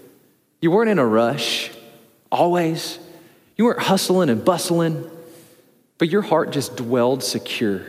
you 0.60 0.70
weren't 0.70 0.90
in 0.90 0.98
a 0.98 1.06
rush 1.06 1.70
always? 2.30 2.98
You 3.56 3.64
weren't 3.64 3.80
hustling 3.80 4.28
and 4.28 4.44
bustling 4.44 5.10
but 5.98 6.08
your 6.08 6.22
heart 6.22 6.50
just 6.50 6.76
dwelled 6.76 7.22
secure. 7.22 7.82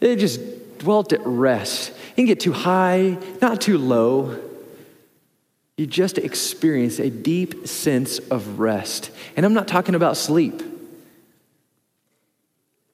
It 0.00 0.16
just 0.16 0.40
dwelt 0.78 1.12
at 1.12 1.20
rest. 1.24 1.90
You 1.90 2.26
didn't 2.26 2.28
get 2.28 2.40
too 2.40 2.52
high, 2.52 3.18
not 3.40 3.60
too 3.60 3.78
low. 3.78 4.38
You 5.80 5.86
just 5.86 6.18
experience 6.18 6.98
a 6.98 7.08
deep 7.08 7.66
sense 7.66 8.18
of 8.18 8.60
rest. 8.60 9.10
And 9.34 9.46
I'm 9.46 9.54
not 9.54 9.66
talking 9.66 9.94
about 9.94 10.18
sleep. 10.18 10.62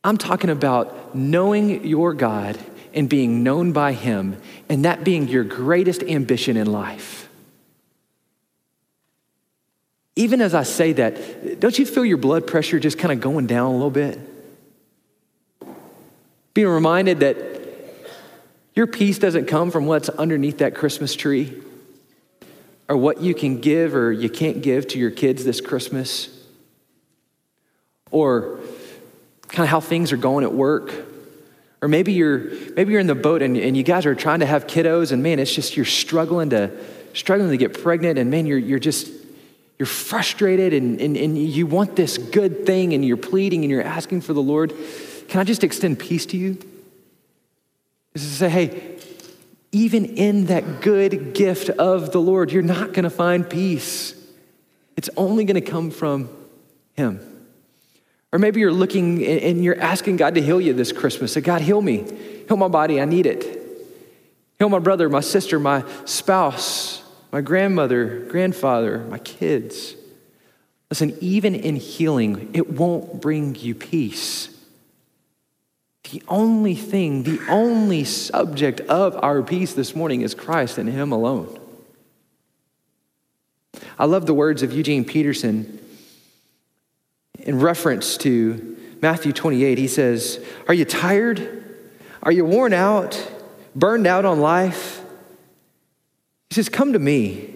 I'm 0.05 0.17
talking 0.17 0.51
about 0.51 1.13
knowing 1.13 1.85
your 1.85 2.15
God 2.15 2.57
and 2.95 3.09
being 3.09 3.43
known 3.43 3.73
by 3.73 3.93
Him, 3.93 4.41
and 4.69 4.85
that 4.85 5.03
being 5.03 5.27
your 5.27 5.43
greatest 5.43 6.05
ambition 6.05 6.57
in 6.57 6.71
life. 6.71 7.29
Even 10.15 10.41
as 10.41 10.55
I 10.55 10.63
say 10.63 10.93
that, 10.93 11.59
don't 11.59 11.77
you 11.77 11.87
feel 11.87 12.05
your 12.05 12.19
blood 12.19 12.47
pressure 12.47 12.79
just 12.79 12.99
kind 12.99 13.11
of 13.11 13.21
going 13.21 13.49
down 13.49 13.67
a 13.67 13.73
little 13.73 13.91
bit? 13.91 14.21
Being 16.55 16.69
reminded 16.69 17.19
that 17.19 17.37
your 18.77 18.87
peace 18.87 19.19
doesn't 19.19 19.47
come 19.47 19.73
from 19.73 19.87
what's 19.87 20.09
underneath 20.09 20.59
that 20.59 20.77
Christmas 20.77 21.17
tree 21.17 21.65
or 22.89 22.97
what 22.97 23.21
you 23.21 23.35
can 23.35 23.61
give 23.61 23.95
or 23.95 24.13
you 24.13 24.29
can't 24.29 24.63
give 24.63 24.87
to 24.89 24.99
your 24.99 25.11
kids 25.11 25.45
this 25.45 25.61
Christmas? 25.61 26.29
Or 28.11 28.61
kind 29.49 29.65
of 29.65 29.69
how 29.69 29.81
things 29.81 30.13
are 30.13 30.17
going 30.17 30.45
at 30.45 30.53
work? 30.53 30.93
Or 31.83 31.89
maybe 31.89 32.13
you're 32.13 32.51
maybe 32.75 32.93
you're 32.93 33.01
in 33.01 33.07
the 33.07 33.15
boat 33.15 33.43
and, 33.43 33.57
and 33.57 33.77
you 33.77 33.83
guys 33.83 34.07
are 34.07 34.15
trying 34.15 34.41
to 34.41 34.47
have 34.47 34.67
kiddos 34.67 35.13
and 35.13 35.23
man 35.23 35.39
it's 35.39 35.55
just 35.55 35.77
you're 35.77 35.85
struggling 35.85 36.51
to 36.51 36.71
struggling 37.13 37.51
to 37.51 37.57
get 37.57 37.83
pregnant 37.83 38.19
and 38.19 38.31
man 38.31 38.47
you're, 38.47 38.59
you're 38.59 38.79
just 38.79 39.11
you're 39.79 39.87
frustrated 39.87 40.73
and, 40.73 41.01
and, 41.01 41.17
and 41.17 41.37
you 41.39 41.67
want 41.67 41.97
this 41.97 42.17
good 42.17 42.65
thing 42.65 42.95
and 42.95 43.05
you're 43.05 43.19
pleading 43.19 43.63
and 43.63 43.71
you're 43.71 43.83
asking 43.83 44.23
for 44.23 44.33
the 44.33 44.43
lord. 44.43 44.73
Can 45.29 45.41
i 45.41 45.45
just 45.45 45.65
extend 45.65 45.99
peace 45.99 46.25
to 46.27 46.37
you? 46.37 46.55
Just 48.15 48.31
to 48.31 48.35
say 48.37 48.49
hey 48.49 48.96
even 49.77 50.05
in 50.05 50.47
that 50.47 50.81
good 50.81 51.35
gift 51.35 51.69
of 51.69 52.13
the 52.13 52.21
lord 52.21 52.51
you're 52.51 52.63
not 52.63 52.93
going 52.93 53.05
to 53.05 53.11
find 53.11 53.49
peace 53.49 54.15
it's 54.97 55.11
only 55.17 55.45
going 55.45 55.63
to 55.63 55.71
come 55.71 55.91
from 55.91 56.29
him 56.95 57.21
or 58.33 58.39
maybe 58.39 58.61
you're 58.61 58.73
looking 58.73 59.25
and 59.25 59.63
you're 59.65 59.81
asking 59.81 60.17
God 60.17 60.35
to 60.35 60.43
heal 60.43 60.61
you 60.61 60.73
this 60.73 60.93
Christmas. 60.93 61.33
Say, 61.33 61.41
God, 61.41 61.63
heal 61.63 61.81
me. 61.81 62.05
Heal 62.47 62.57
my 62.57 62.69
body. 62.69 63.01
I 63.01 63.05
need 63.05 63.25
it. 63.25 63.45
Heal 64.59 64.69
my 64.69 64.79
brother, 64.79 65.09
my 65.09 65.21
sister, 65.21 65.59
my 65.59 65.85
spouse, 66.05 67.03
my 67.31 67.41
grandmother, 67.41 68.27
grandfather, 68.29 68.99
my 68.99 69.19
kids. 69.19 69.95
Listen, 70.91 71.17
even 71.21 71.55
in 71.55 71.77
healing, 71.77 72.51
it 72.53 72.71
won't 72.71 73.21
bring 73.21 73.55
you 73.55 73.75
peace. 73.75 74.49
The 76.11 76.23
only 76.29 76.75
thing, 76.75 77.25
the 77.25 77.41
only 77.49 78.05
subject 78.05 78.81
of 78.83 79.17
our 79.23 79.43
peace 79.43 79.75
this 79.75 79.95
morning 79.95 80.21
is 80.21 80.35
Christ 80.35 80.79
and 80.79 80.89
Him 80.89 81.13
alone. 81.13 81.59
I 83.99 84.05
love 84.05 84.27
the 84.27 84.35
words 84.35 84.63
of 84.63 84.73
Eugene 84.73 85.05
Peterson 85.05 85.81
in 87.47 87.61
reference 87.61 88.17
to 88.19 88.77
Matthew 89.01 89.33
28, 89.33 89.79
he 89.79 89.89
says, 89.89 90.45
Are 90.69 90.75
you 90.75 90.85
tired? 90.85 91.65
Are 92.23 92.33
you 92.33 92.45
worn 92.45 92.73
out? 92.73 93.33
Burned 93.75 94.07
out 94.07 94.25
on 94.25 94.41
life? 94.41 95.01
He 96.51 96.55
says, 96.55 96.69
Come 96.69 96.93
to 96.93 96.99
me. 96.99 97.55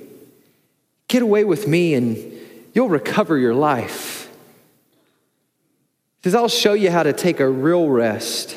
Get 1.08 1.22
away 1.22 1.44
with 1.44 1.66
me, 1.66 1.94
and 1.94 2.16
you'll 2.72 2.88
recover 2.88 3.36
your 3.36 3.54
life. 3.54 4.19
He 6.22 6.28
says, 6.28 6.34
I'll 6.34 6.48
show 6.48 6.74
you 6.74 6.90
how 6.90 7.02
to 7.02 7.12
take 7.12 7.40
a 7.40 7.48
real 7.48 7.88
rest. 7.88 8.52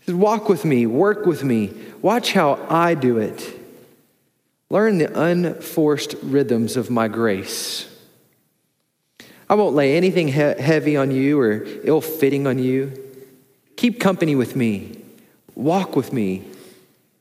He 0.00 0.06
says, 0.06 0.14
Walk 0.14 0.48
with 0.48 0.64
me, 0.64 0.86
work 0.86 1.24
with 1.24 1.44
me, 1.44 1.72
watch 2.02 2.32
how 2.32 2.66
I 2.68 2.94
do 2.94 3.18
it. 3.18 3.60
Learn 4.70 4.98
the 4.98 5.20
unforced 5.20 6.16
rhythms 6.22 6.76
of 6.76 6.90
my 6.90 7.06
grace. 7.06 7.88
I 9.48 9.54
won't 9.54 9.76
lay 9.76 9.96
anything 9.96 10.26
he- 10.26 10.32
heavy 10.32 10.96
on 10.96 11.12
you 11.12 11.38
or 11.38 11.64
ill 11.84 12.00
fitting 12.00 12.48
on 12.48 12.58
you. 12.58 12.92
Keep 13.76 14.00
company 14.00 14.34
with 14.34 14.56
me, 14.56 15.00
walk 15.54 15.94
with 15.94 16.12
me, 16.12 16.42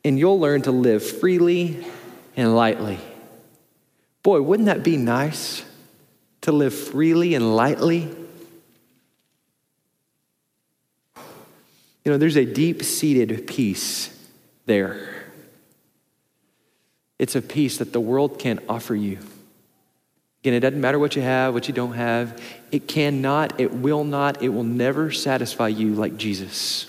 and 0.03 0.17
you'll 0.17 0.39
learn 0.39 0.63
to 0.63 0.71
live 0.71 1.05
freely 1.05 1.85
and 2.35 2.55
lightly. 2.55 2.99
Boy, 4.23 4.41
wouldn't 4.41 4.65
that 4.65 4.83
be 4.83 4.97
nice 4.97 5.63
to 6.41 6.51
live 6.51 6.73
freely 6.73 7.35
and 7.35 7.55
lightly? 7.55 8.11
You 12.05 12.11
know, 12.11 12.17
there's 12.19 12.37
a 12.37 12.45
deep 12.45 12.83
seated 12.83 13.47
peace 13.47 14.15
there. 14.67 15.09
It's 17.17 17.35
a 17.35 17.41
peace 17.41 17.79
that 17.79 17.93
the 17.93 17.99
world 17.99 18.37
can't 18.37 18.61
offer 18.69 18.95
you. 18.95 19.17
Again, 20.41 20.53
it 20.53 20.59
doesn't 20.59 20.79
matter 20.79 20.99
what 20.99 21.15
you 21.15 21.23
have, 21.23 21.55
what 21.55 21.67
you 21.67 21.73
don't 21.73 21.93
have. 21.93 22.39
It 22.71 22.87
cannot, 22.87 23.59
it 23.59 23.73
will 23.73 24.03
not, 24.03 24.43
it 24.43 24.49
will 24.49 24.63
never 24.63 25.11
satisfy 25.11 25.69
you 25.69 25.95
like 25.95 26.17
Jesus. 26.17 26.85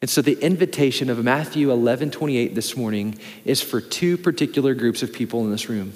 And 0.00 0.08
so 0.08 0.22
the 0.22 0.38
invitation 0.40 1.10
of 1.10 1.22
Matthew 1.24 1.72
11 1.72 2.12
28 2.12 2.54
this 2.54 2.76
morning 2.76 3.18
is 3.44 3.60
for 3.60 3.80
two 3.80 4.16
particular 4.16 4.74
groups 4.74 5.02
of 5.02 5.12
people 5.12 5.44
in 5.44 5.50
this 5.50 5.68
room. 5.68 5.92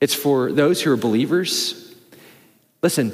It's 0.00 0.14
for 0.14 0.52
those 0.52 0.80
who 0.80 0.92
are 0.92 0.96
believers. 0.96 1.92
Listen, 2.80 3.12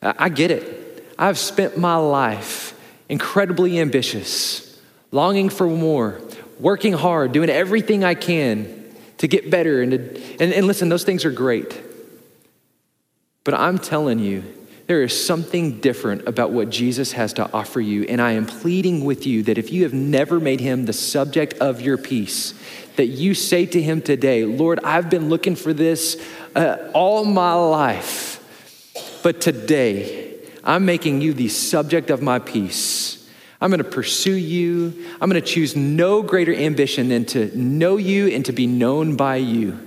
I 0.00 0.30
get 0.30 0.50
it. 0.50 1.14
I've 1.18 1.38
spent 1.38 1.76
my 1.76 1.96
life 1.96 2.77
incredibly 3.08 3.78
ambitious, 3.80 4.80
longing 5.10 5.48
for 5.48 5.66
more, 5.66 6.20
working 6.60 6.92
hard, 6.92 7.32
doing 7.32 7.50
everything 7.50 8.04
I 8.04 8.14
can 8.14 8.94
to 9.18 9.28
get 9.28 9.50
better. 9.50 9.82
And, 9.82 9.92
to, 9.92 10.22
and, 10.40 10.52
and 10.52 10.66
listen, 10.66 10.88
those 10.88 11.04
things 11.04 11.24
are 11.24 11.30
great. 11.30 11.80
But 13.44 13.54
I'm 13.54 13.78
telling 13.78 14.18
you, 14.18 14.44
there 14.86 15.02
is 15.02 15.26
something 15.26 15.80
different 15.80 16.26
about 16.26 16.50
what 16.50 16.70
Jesus 16.70 17.12
has 17.12 17.34
to 17.34 17.50
offer 17.52 17.80
you. 17.80 18.04
And 18.04 18.22
I 18.22 18.32
am 18.32 18.46
pleading 18.46 19.04
with 19.04 19.26
you 19.26 19.42
that 19.44 19.58
if 19.58 19.70
you 19.70 19.82
have 19.82 19.92
never 19.92 20.40
made 20.40 20.60
him 20.60 20.86
the 20.86 20.94
subject 20.94 21.54
of 21.54 21.80
your 21.80 21.98
peace, 21.98 22.54
that 22.96 23.06
you 23.06 23.34
say 23.34 23.66
to 23.66 23.82
him 23.82 24.00
today, 24.00 24.44
Lord, 24.44 24.80
I've 24.82 25.10
been 25.10 25.28
looking 25.28 25.56
for 25.56 25.72
this 25.72 26.20
uh, 26.56 26.90
all 26.94 27.24
my 27.24 27.52
life, 27.52 28.42
but 29.22 29.40
today 29.40 30.27
I'm 30.68 30.84
making 30.84 31.22
you 31.22 31.32
the 31.32 31.48
subject 31.48 32.10
of 32.10 32.20
my 32.20 32.38
peace. 32.40 33.26
I'm 33.58 33.70
going 33.70 33.82
to 33.82 33.88
pursue 33.88 34.34
you. 34.34 35.06
I'm 35.18 35.30
going 35.30 35.40
to 35.40 35.48
choose 35.48 35.74
no 35.74 36.22
greater 36.22 36.54
ambition 36.54 37.08
than 37.08 37.24
to 37.26 37.56
know 37.56 37.96
you 37.96 38.28
and 38.28 38.44
to 38.44 38.52
be 38.52 38.66
known 38.66 39.16
by 39.16 39.36
you. 39.36 39.80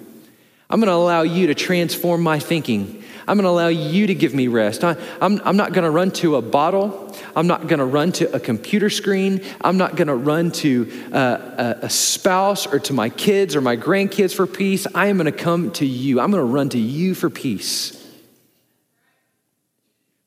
I'm 0.72 0.80
going 0.80 0.88
to 0.88 0.94
allow 0.94 1.22
you 1.22 1.48
to 1.48 1.54
transform 1.54 2.24
my 2.24 2.40
thinking. 2.40 3.04
I'm 3.28 3.38
going 3.38 3.44
to 3.44 3.50
allow 3.50 3.68
you 3.68 4.08
to 4.08 4.16
give 4.16 4.34
me 4.34 4.48
rest. 4.48 4.84
I, 4.84 4.98
am 5.22 5.56
not 5.56 5.72
going 5.72 5.84
to 5.84 5.92
run 5.92 6.10
to 6.14 6.38
a 6.38 6.42
bottle. 6.42 7.16
I'm 7.36 7.46
not 7.46 7.68
going 7.68 7.78
to 7.78 7.86
run 7.86 8.12
to 8.14 8.36
a 8.36 8.40
computer 8.40 8.90
screen. 8.90 9.42
I'm 9.62 9.78
not 9.78 9.96
going 9.96 10.08
to 10.08 10.16
run 10.16 10.50
to 10.52 10.92
uh, 11.14 11.76
a, 11.82 11.86
a 11.86 11.90
spouse 11.92 12.66
or 12.66 12.80
to 12.80 12.94
my 12.94 13.10
kids 13.10 13.56
or 13.56 13.62
my 13.62 13.78
grandkids 13.78 14.34
for 14.34 14.48
peace. 14.48 14.88
I 14.96 15.08
am 15.08 15.18
going 15.18 15.32
to 15.32 15.32
come 15.32 15.70
to 15.74 15.86
you. 15.86 16.20
I'm 16.20 16.32
going 16.32 16.42
to 16.42 16.52
run 16.52 16.70
to 16.70 16.80
you 16.80 17.14
for 17.14 17.30
peace. 17.30 18.01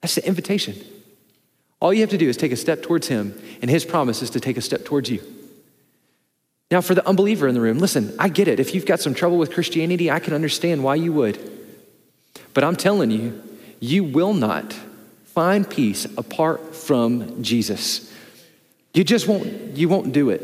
That's 0.05 0.17
the 0.17 0.29
invitation. 0.29 0.77
All 1.81 1.95
you 1.95 2.03
have 2.03 2.11
to 2.11 2.19
do 2.19 2.29
is 2.29 2.37
take 2.37 2.53
a 2.53 2.57
step 2.57 2.83
towards 2.83 3.09
Him, 3.09 3.41
and 3.63 3.71
His 3.71 3.87
promise 3.87 4.21
is 4.21 4.29
to 4.31 4.39
take 4.39 4.59
a 4.59 4.61
step 4.61 4.85
towards 4.85 5.09
you. 5.09 5.23
Now, 6.71 6.83
for 6.83 6.95
the 6.95 7.09
unbeliever 7.09 7.49
in 7.49 7.55
the 7.55 7.63
room, 7.63 7.79
listen, 7.79 8.15
I 8.19 8.29
get 8.29 8.47
it. 8.47 8.61
If 8.61 8.75
you've 8.75 8.85
got 8.85 9.01
some 9.01 9.15
trouble 9.15 9.39
with 9.39 9.55
Christianity, 9.55 10.11
I 10.11 10.19
can 10.19 10.35
understand 10.35 10.85
why 10.85 10.97
you 10.97 11.15
would. 11.15 11.39
But 12.53 12.65
I'm 12.65 12.77
telling 12.77 13.13
you, 13.13 13.43
you 13.81 14.05
will 14.05 14.35
not 14.35 14.75
find 15.25 15.67
peace 15.71 16.05
apart 16.19 16.75
from 16.75 17.43
Jesus. 17.43 18.13
You 18.93 19.05
just 19.05 19.27
won't, 19.27 19.47
you 19.75 19.89
won't 19.89 20.13
do 20.13 20.29
it. 20.29 20.43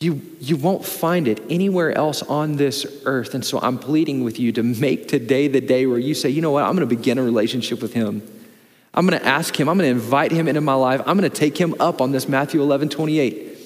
You, 0.00 0.22
you 0.40 0.56
won't 0.56 0.84
find 0.84 1.28
it 1.28 1.42
anywhere 1.50 1.92
else 1.92 2.22
on 2.22 2.56
this 2.56 2.86
earth. 3.04 3.34
And 3.34 3.44
so 3.44 3.60
I'm 3.60 3.78
pleading 3.78 4.24
with 4.24 4.38
you 4.38 4.50
to 4.52 4.62
make 4.62 5.08
today 5.08 5.46
the 5.46 5.60
day 5.60 5.84
where 5.84 5.98
you 5.98 6.14
say, 6.14 6.30
you 6.30 6.40
know 6.40 6.50
what, 6.50 6.64
I'm 6.64 6.74
going 6.74 6.88
to 6.88 6.96
begin 6.96 7.18
a 7.18 7.22
relationship 7.22 7.82
with 7.82 7.92
Him. 7.92 8.22
I'm 8.92 9.06
going 9.06 9.20
to 9.20 9.26
ask 9.26 9.58
him, 9.58 9.68
I'm 9.68 9.78
going 9.78 9.88
to 9.94 10.02
invite 10.02 10.32
him 10.32 10.48
into 10.48 10.60
my 10.60 10.74
life. 10.74 11.00
I'm 11.06 11.16
going 11.16 11.30
to 11.30 11.36
take 11.36 11.56
him 11.56 11.74
up 11.78 12.00
on 12.00 12.10
this 12.10 12.28
Matthew 12.28 12.60
11, 12.60 12.88
28. 12.88 13.56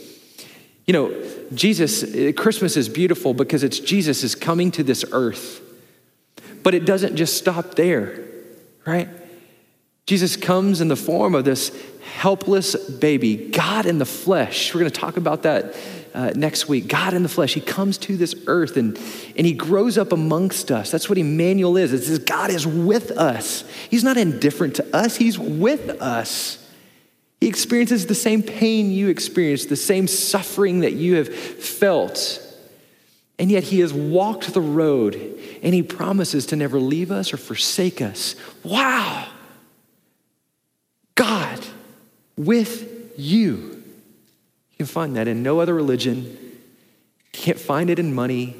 You 0.87 0.93
know, 0.93 1.31
Jesus, 1.55 2.03
uh, 2.03 2.33
Christmas 2.37 2.77
is 2.77 2.89
beautiful 2.89 3.33
because 3.33 3.65
it's 3.65 3.79
Jesus 3.79 4.23
is 4.23 4.35
coming 4.35 4.71
to 4.73 4.83
this 4.83 5.05
earth. 5.13 5.63
But 6.63 6.75
it 6.75 6.85
doesn't 6.85 7.17
just 7.17 7.39
stop 7.39 7.75
there, 7.75 8.23
right? 8.85 9.09
Jesus 10.07 10.37
comes 10.37 10.83
in 10.83 10.89
the 10.89 10.97
form 10.97 11.35
of 11.35 11.47
this 11.47 11.73
helpless 12.17 12.77
baby, 12.77 13.49
God 13.49 13.87
in 13.87 13.99
the 13.99 14.07
flesh. 14.07 14.75
We're 14.75 14.81
going 14.81 14.93
to 14.93 15.01
talk 15.01 15.17
about 15.17 15.45
that 15.45 15.75
uh, 16.15 16.31
next 16.35 16.69
week. 16.69 16.87
God 16.87 17.13
in 17.13 17.23
the 17.23 17.29
flesh. 17.29 17.55
He 17.55 17.61
comes 17.61 17.99
to 17.99 18.17
this 18.17 18.35
earth 18.47 18.77
and, 18.77 18.97
and 19.37 19.47
he 19.47 19.53
grows 19.53 19.99
up 19.99 20.13
amongst 20.13 20.71
us. 20.71 20.91
That's 20.91 21.09
what 21.09 21.19
Emmanuel 21.19 21.77
is. 21.77 21.93
It 21.93 22.05
says 22.05 22.21
God 22.21 22.51
is 22.51 22.67
with 22.67 23.11
us. 23.13 23.65
He's 23.91 24.05
not 24.05 24.17
indifferent 24.17 24.77
to 24.77 24.97
us, 24.97 25.17
He's 25.17 25.39
with 25.39 25.91
us. 26.01 26.61
He 27.41 27.49
experiences 27.49 28.07
the 28.07 28.15
same 28.15 28.43
pain 28.43 28.91
you 28.91 29.09
experience, 29.09 29.67
the 29.67 29.77
same 29.77 30.07
suffering 30.07 30.81
that 30.81 30.95
you 30.95 31.17
have 31.17 31.29
felt. 31.29 32.41
And 33.39 33.51
yet 33.51 33.65
he 33.65 33.81
has 33.81 33.93
walked 33.93 34.55
the 34.55 34.61
road 34.61 35.17
and 35.63 35.75
he 35.75 35.83
promises 35.83 36.47
to 36.47 36.57
never 36.57 36.79
leave 36.79 37.11
us 37.11 37.35
or 37.35 37.37
forsake 37.37 38.01
us. 38.01 38.37
Wow! 38.63 39.29
God 41.17 41.61
with 42.37 43.19
you. 43.19 43.74
You 44.75 44.79
can 44.79 44.87
find 44.87 45.17
that 45.17 45.29
in 45.29 45.43
no 45.43 45.61
other 45.61 45.75
religion. 45.75 46.37
Can't 47.33 47.59
find 47.59 47.91
it 47.91 47.99
in 47.99 48.15
money. 48.15 48.57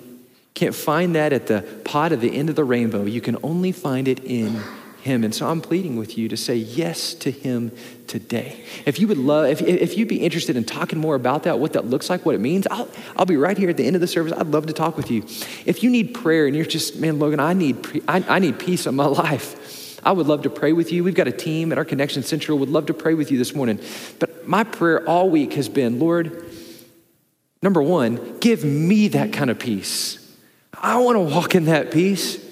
Can't 0.55 0.75
find 0.75 1.15
that 1.17 1.33
at 1.33 1.49
the 1.49 1.63
pot 1.85 2.13
at 2.13 2.21
the 2.21 2.37
end 2.37 2.49
of 2.49 2.55
the 2.55 2.63
rainbow. 2.65 3.05
You 3.05 3.21
can 3.21 3.37
only 3.43 3.73
find 3.73 4.07
it 4.07 4.21
in 4.21 4.61
him. 5.05 5.25
And 5.25 5.35
so 5.35 5.49
I'm 5.49 5.61
pleading 5.61 5.97
with 5.97 6.17
you 6.17 6.29
to 6.29 6.37
say 6.37 6.55
yes 6.55 7.13
to 7.15 7.31
him 7.31 7.73
today. 8.07 8.65
If 8.87 9.01
you 9.01 9.09
would 9.09 9.19
love, 9.19 9.47
if, 9.47 9.61
if 9.61 9.99
you'd 9.99 10.09
be 10.09 10.21
interested 10.21 10.57
in 10.57 10.65
talking 10.65 10.99
more 10.99 11.15
about 11.15 11.43
that, 11.43 11.59
what 11.59 11.75
that 11.75 11.87
looks 11.87 12.09
like, 12.09 12.25
what 12.25 12.35
it 12.35 12.41
means, 12.41 12.67
I'll, 12.71 12.89
I'll 13.17 13.27
be 13.27 13.37
right 13.37 13.59
here 13.59 13.69
at 13.69 13.77
the 13.77 13.87
end 13.87 13.97
of 13.97 14.01
the 14.01 14.07
service. 14.07 14.33
I'd 14.33 14.47
love 14.47 14.67
to 14.67 14.73
talk 14.73 14.97
with 14.97 15.11
you. 15.11 15.23
If 15.67 15.83
you 15.83 15.91
need 15.91 16.15
prayer 16.15 16.47
and 16.47 16.57
you're 16.57 16.65
just, 16.65 16.97
man, 16.97 17.19
Logan, 17.19 17.41
I 17.41 17.53
need, 17.53 18.03
I, 18.09 18.25
I 18.29 18.39
need 18.39 18.59
peace 18.59 18.87
in 18.87 18.95
my 18.95 19.07
life. 19.25 20.01
I 20.07 20.13
would 20.13 20.27
love 20.27 20.43
to 20.43 20.51
pray 20.51 20.73
with 20.73 20.93
you. 20.93 21.03
We've 21.03 21.15
got 21.15 21.29
a 21.29 21.33
team 21.33 21.73
at 21.73 21.79
our 21.79 21.85
Connection 21.85 22.23
Central, 22.23 22.59
would 22.59 22.69
love 22.69 22.87
to 22.87 22.95
pray 22.95 23.15
with 23.15 23.31
you 23.31 23.39
this 23.39 23.55
morning. 23.55 23.81
But 24.19 24.34
my 24.47 24.65
prayer 24.65 25.07
all 25.09 25.31
week 25.31 25.55
has 25.55 25.69
been, 25.69 25.99
Lord, 25.99 26.45
number 27.63 27.83
one, 27.83 28.39
give 28.39 28.65
me 28.65 29.09
that 29.09 29.33
kind 29.33 29.51
of 29.51 29.59
peace. 29.59 30.19
I 30.73 30.99
want 30.99 31.17
to 31.17 31.21
walk 31.21 31.55
in 31.55 31.67
that 31.67 31.91
peace. 31.91 32.43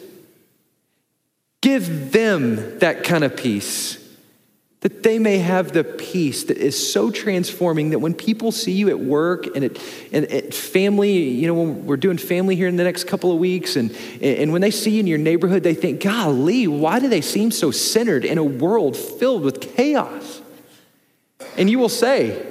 Give 1.60 2.10
them 2.10 2.80
that 2.80 3.04
kind 3.04 3.22
of 3.22 3.36
peace, 3.36 3.98
that 4.80 5.04
they 5.04 5.20
may 5.20 5.38
have 5.38 5.70
the 5.70 5.84
peace 5.84 6.42
that 6.44 6.56
is 6.56 6.92
so 6.92 7.08
transforming 7.12 7.90
that 7.90 8.00
when 8.00 8.14
people 8.14 8.50
see 8.50 8.72
you 8.72 8.88
at 8.88 8.98
work 8.98 9.46
and 9.54 9.66
at, 9.66 9.78
and 10.10 10.24
at 10.24 10.52
family, 10.52 11.12
you 11.12 11.46
know, 11.46 11.54
when 11.54 11.86
we're 11.86 11.96
doing 11.96 12.18
family 12.18 12.56
here 12.56 12.66
in 12.66 12.74
the 12.74 12.82
next 12.82 13.04
couple 13.04 13.30
of 13.30 13.38
weeks, 13.38 13.76
and, 13.76 13.96
and 14.20 14.50
when 14.50 14.60
they 14.60 14.72
see 14.72 14.90
you 14.90 15.00
in 15.00 15.06
your 15.06 15.18
neighborhood, 15.18 15.62
they 15.62 15.74
think, 15.74 16.02
golly, 16.02 16.66
why 16.66 16.98
do 16.98 17.08
they 17.08 17.20
seem 17.20 17.52
so 17.52 17.70
centered 17.70 18.24
in 18.24 18.38
a 18.38 18.44
world 18.44 18.96
filled 18.96 19.44
with 19.44 19.60
chaos? 19.76 20.41
And 21.56 21.68
you 21.68 21.78
will 21.78 21.88
say, 21.88 22.46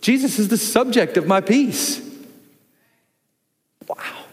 Jesus 0.00 0.38
is 0.38 0.48
the 0.48 0.56
subject 0.56 1.16
of 1.16 1.26
my 1.26 1.40
peace. 1.40 2.00
Wow. 3.88 4.24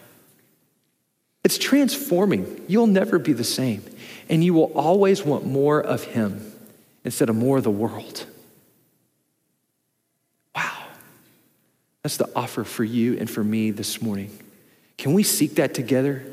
It's 1.44 1.58
transforming. 1.58 2.64
You'll 2.68 2.86
never 2.86 3.18
be 3.18 3.32
the 3.32 3.44
same 3.44 3.82
and 4.28 4.42
you 4.42 4.54
will 4.54 4.72
always 4.74 5.24
want 5.24 5.44
more 5.44 5.80
of 5.80 6.04
Him 6.04 6.52
instead 7.04 7.28
of 7.28 7.36
more 7.36 7.58
of 7.58 7.64
the 7.64 7.70
world. 7.70 8.26
Wow. 10.54 10.84
That's 12.02 12.16
the 12.16 12.28
offer 12.34 12.64
for 12.64 12.84
you 12.84 13.16
and 13.18 13.30
for 13.30 13.44
me 13.44 13.70
this 13.70 14.02
morning. 14.02 14.36
Can 14.98 15.12
we 15.12 15.22
seek 15.22 15.56
that 15.56 15.74
together? 15.74 16.24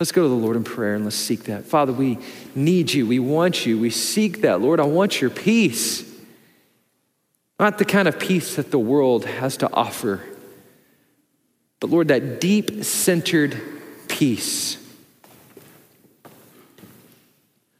Let's 0.00 0.12
go 0.12 0.22
to 0.22 0.28
the 0.28 0.34
Lord 0.34 0.56
in 0.56 0.64
prayer 0.64 0.94
and 0.94 1.04
let's 1.04 1.16
seek 1.16 1.44
that. 1.44 1.64
Father, 1.64 1.92
we 1.92 2.18
need 2.54 2.92
you. 2.92 3.06
We 3.06 3.20
want 3.20 3.64
you. 3.64 3.78
We 3.78 3.90
seek 3.90 4.42
that. 4.42 4.60
Lord, 4.60 4.80
I 4.80 4.84
want 4.84 5.20
your 5.20 5.30
peace. 5.30 6.02
Not 7.64 7.78
the 7.78 7.86
kind 7.86 8.06
of 8.06 8.18
peace 8.18 8.56
that 8.56 8.70
the 8.70 8.78
world 8.78 9.24
has 9.24 9.56
to 9.56 9.72
offer, 9.72 10.20
but 11.80 11.88
Lord, 11.88 12.08
that 12.08 12.38
deep 12.38 12.84
centered 12.84 13.58
peace 14.06 14.76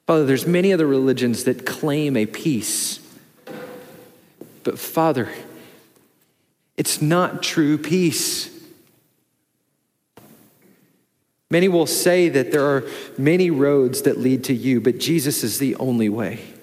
Father, 0.07 0.24
there's 0.24 0.47
many 0.47 0.72
other 0.72 0.87
religions 0.87 1.45
that 1.45 1.66
claim 1.66 2.16
a 2.16 2.24
peace. 2.24 2.99
But 4.62 4.78
Father, 4.78 5.28
it's 6.78 7.03
not 7.03 7.43
true 7.43 7.76
peace. 7.76 8.51
Many 11.51 11.68
will 11.68 11.87
say 11.87 12.30
that 12.30 12.53
there 12.53 12.64
are 12.64 12.85
many 13.16 13.51
roads 13.51 14.03
that 14.03 14.18
lead 14.18 14.45
to 14.45 14.55
you, 14.55 14.80
but 14.80 14.99
Jesus 14.99 15.45
is 15.45 15.59
the 15.59 15.76
only 15.76 16.09
way. 16.09 16.53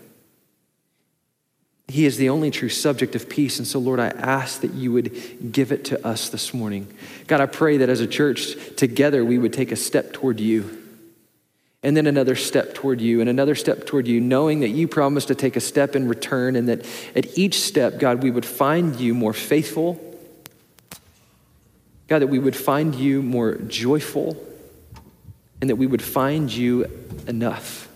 He 1.91 2.05
is 2.05 2.17
the 2.17 2.29
only 2.29 2.51
true 2.51 2.69
subject 2.69 3.15
of 3.15 3.27
peace. 3.27 3.59
And 3.59 3.67
so, 3.67 3.77
Lord, 3.77 3.99
I 3.99 4.07
ask 4.07 4.61
that 4.61 4.73
you 4.73 4.93
would 4.93 5.51
give 5.51 5.71
it 5.71 5.85
to 5.85 6.07
us 6.07 6.29
this 6.29 6.53
morning. 6.53 6.87
God, 7.27 7.41
I 7.41 7.45
pray 7.45 7.77
that 7.77 7.89
as 7.89 7.99
a 7.99 8.07
church 8.07 8.55
together 8.77 9.25
we 9.25 9.37
would 9.37 9.51
take 9.51 9.71
a 9.71 9.75
step 9.75 10.13
toward 10.13 10.39
you 10.39 10.81
and 11.83 11.97
then 11.97 12.05
another 12.05 12.35
step 12.35 12.75
toward 12.75 13.01
you, 13.01 13.21
and 13.21 13.29
another 13.29 13.55
step 13.55 13.87
toward 13.87 14.07
you, 14.07 14.21
knowing 14.21 14.59
that 14.59 14.69
you 14.69 14.87
promised 14.87 15.29
to 15.29 15.35
take 15.35 15.55
a 15.55 15.59
step 15.59 15.95
in 15.95 16.07
return, 16.07 16.55
and 16.55 16.69
that 16.69 16.85
at 17.15 17.35
each 17.37 17.59
step, 17.59 17.97
God, 17.97 18.21
we 18.21 18.29
would 18.29 18.45
find 18.45 18.99
you 18.99 19.15
more 19.15 19.33
faithful. 19.33 19.99
God, 22.07 22.19
that 22.19 22.27
we 22.27 22.37
would 22.37 22.55
find 22.55 22.93
you 22.93 23.23
more 23.23 23.55
joyful, 23.55 24.37
and 25.59 25.71
that 25.71 25.75
we 25.75 25.87
would 25.87 26.03
find 26.03 26.53
you 26.53 26.85
enough. 27.27 27.90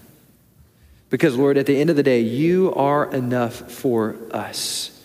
Because, 1.15 1.37
Lord, 1.37 1.57
at 1.57 1.65
the 1.65 1.79
end 1.79 1.89
of 1.89 1.95
the 1.95 2.03
day, 2.03 2.19
you 2.19 2.73
are 2.73 3.09
enough 3.09 3.71
for 3.71 4.17
us. 4.31 5.01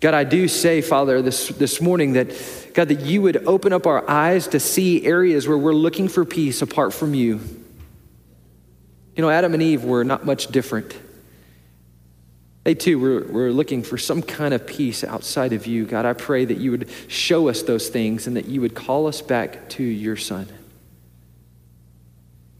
God, 0.00 0.14
I 0.14 0.24
do 0.24 0.48
say, 0.48 0.80
Father, 0.80 1.20
this, 1.20 1.48
this 1.48 1.82
morning 1.82 2.14
that, 2.14 2.34
God, 2.72 2.88
that 2.88 3.00
you 3.00 3.20
would 3.20 3.46
open 3.46 3.74
up 3.74 3.86
our 3.86 4.08
eyes 4.08 4.48
to 4.48 4.58
see 4.58 5.04
areas 5.04 5.46
where 5.46 5.58
we're 5.58 5.74
looking 5.74 6.08
for 6.08 6.24
peace 6.24 6.62
apart 6.62 6.94
from 6.94 7.12
you. 7.12 7.40
You 9.14 9.20
know, 9.22 9.28
Adam 9.28 9.52
and 9.52 9.62
Eve 9.62 9.84
were 9.84 10.02
not 10.02 10.24
much 10.24 10.46
different. 10.46 10.96
They 12.64 12.74
too 12.74 12.98
were, 12.98 13.20
were 13.30 13.52
looking 13.52 13.82
for 13.82 13.98
some 13.98 14.22
kind 14.22 14.54
of 14.54 14.66
peace 14.66 15.04
outside 15.04 15.52
of 15.52 15.66
you. 15.66 15.84
God, 15.84 16.06
I 16.06 16.14
pray 16.14 16.46
that 16.46 16.56
you 16.56 16.70
would 16.70 16.88
show 17.08 17.50
us 17.50 17.60
those 17.60 17.90
things 17.90 18.26
and 18.26 18.34
that 18.38 18.46
you 18.46 18.62
would 18.62 18.74
call 18.74 19.06
us 19.08 19.20
back 19.20 19.68
to 19.68 19.82
your 19.82 20.16
Son. 20.16 20.48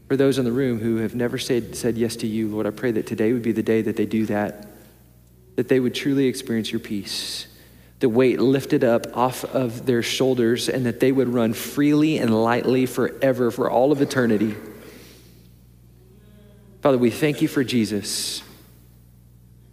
For 0.07 0.17
those 0.17 0.37
in 0.37 0.45
the 0.45 0.51
room 0.51 0.79
who 0.79 0.97
have 0.97 1.15
never 1.15 1.37
said, 1.37 1.75
said 1.75 1.97
yes 1.97 2.15
to 2.17 2.27
you, 2.27 2.47
Lord, 2.47 2.67
I 2.67 2.71
pray 2.71 2.91
that 2.91 3.07
today 3.07 3.33
would 3.33 3.41
be 3.41 3.51
the 3.51 3.63
day 3.63 3.81
that 3.81 3.95
they 3.95 4.05
do 4.05 4.25
that, 4.27 4.67
that 5.55 5.67
they 5.69 5.79
would 5.79 5.95
truly 5.95 6.27
experience 6.27 6.71
your 6.71 6.79
peace, 6.79 7.47
the 7.99 8.09
weight 8.09 8.39
lifted 8.39 8.83
up 8.83 9.15
off 9.15 9.45
of 9.45 9.85
their 9.85 10.03
shoulders, 10.03 10.67
and 10.69 10.85
that 10.85 10.99
they 10.99 11.11
would 11.11 11.29
run 11.29 11.53
freely 11.53 12.17
and 12.17 12.43
lightly 12.43 12.85
forever, 12.85 13.49
for 13.49 13.71
all 13.71 13.91
of 13.91 14.01
eternity. 14.01 14.55
Father, 16.81 16.97
we 16.97 17.09
thank 17.09 17.41
you 17.41 17.47
for 17.47 17.63
Jesus. 17.63 18.43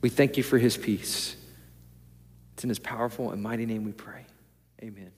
We 0.01 0.09
thank 0.09 0.37
you 0.37 0.45
for 0.45 0.59
his 0.59 0.77
peace. 0.77 1.37
It's 2.55 2.63
in 2.63 2.69
his 2.69 2.79
powerful 2.79 3.33
and 3.33 3.43
mighty 3.43 3.67
name 3.67 3.85
we 3.85 3.93
pray. 3.93 4.27
Amen. 4.83 5.11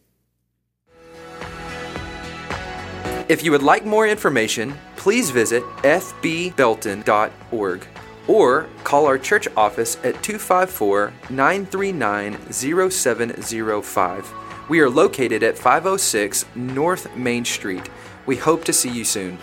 If 3.29 3.45
you 3.45 3.51
would 3.53 3.63
like 3.63 3.85
more 3.85 4.07
information, 4.07 4.75
please 5.03 5.31
visit 5.31 5.63
fbbelton.org 5.83 7.87
or 8.29 8.69
call 8.85 9.07
our 9.07 9.19
church 9.19 9.49
office 9.57 9.97
at 10.05 10.23
254 10.23 11.13
939 11.29 12.53
0705. 12.53 14.33
We 14.69 14.79
are 14.79 14.89
located 14.89 15.43
at 15.43 15.59
506 15.59 16.45
North 16.55 17.17
Main 17.17 17.45
Street. 17.45 17.91
We 18.27 18.37
hope 18.37 18.63
to 18.63 18.73
see 18.73 18.91
you 18.91 19.05
soon. 19.05 19.39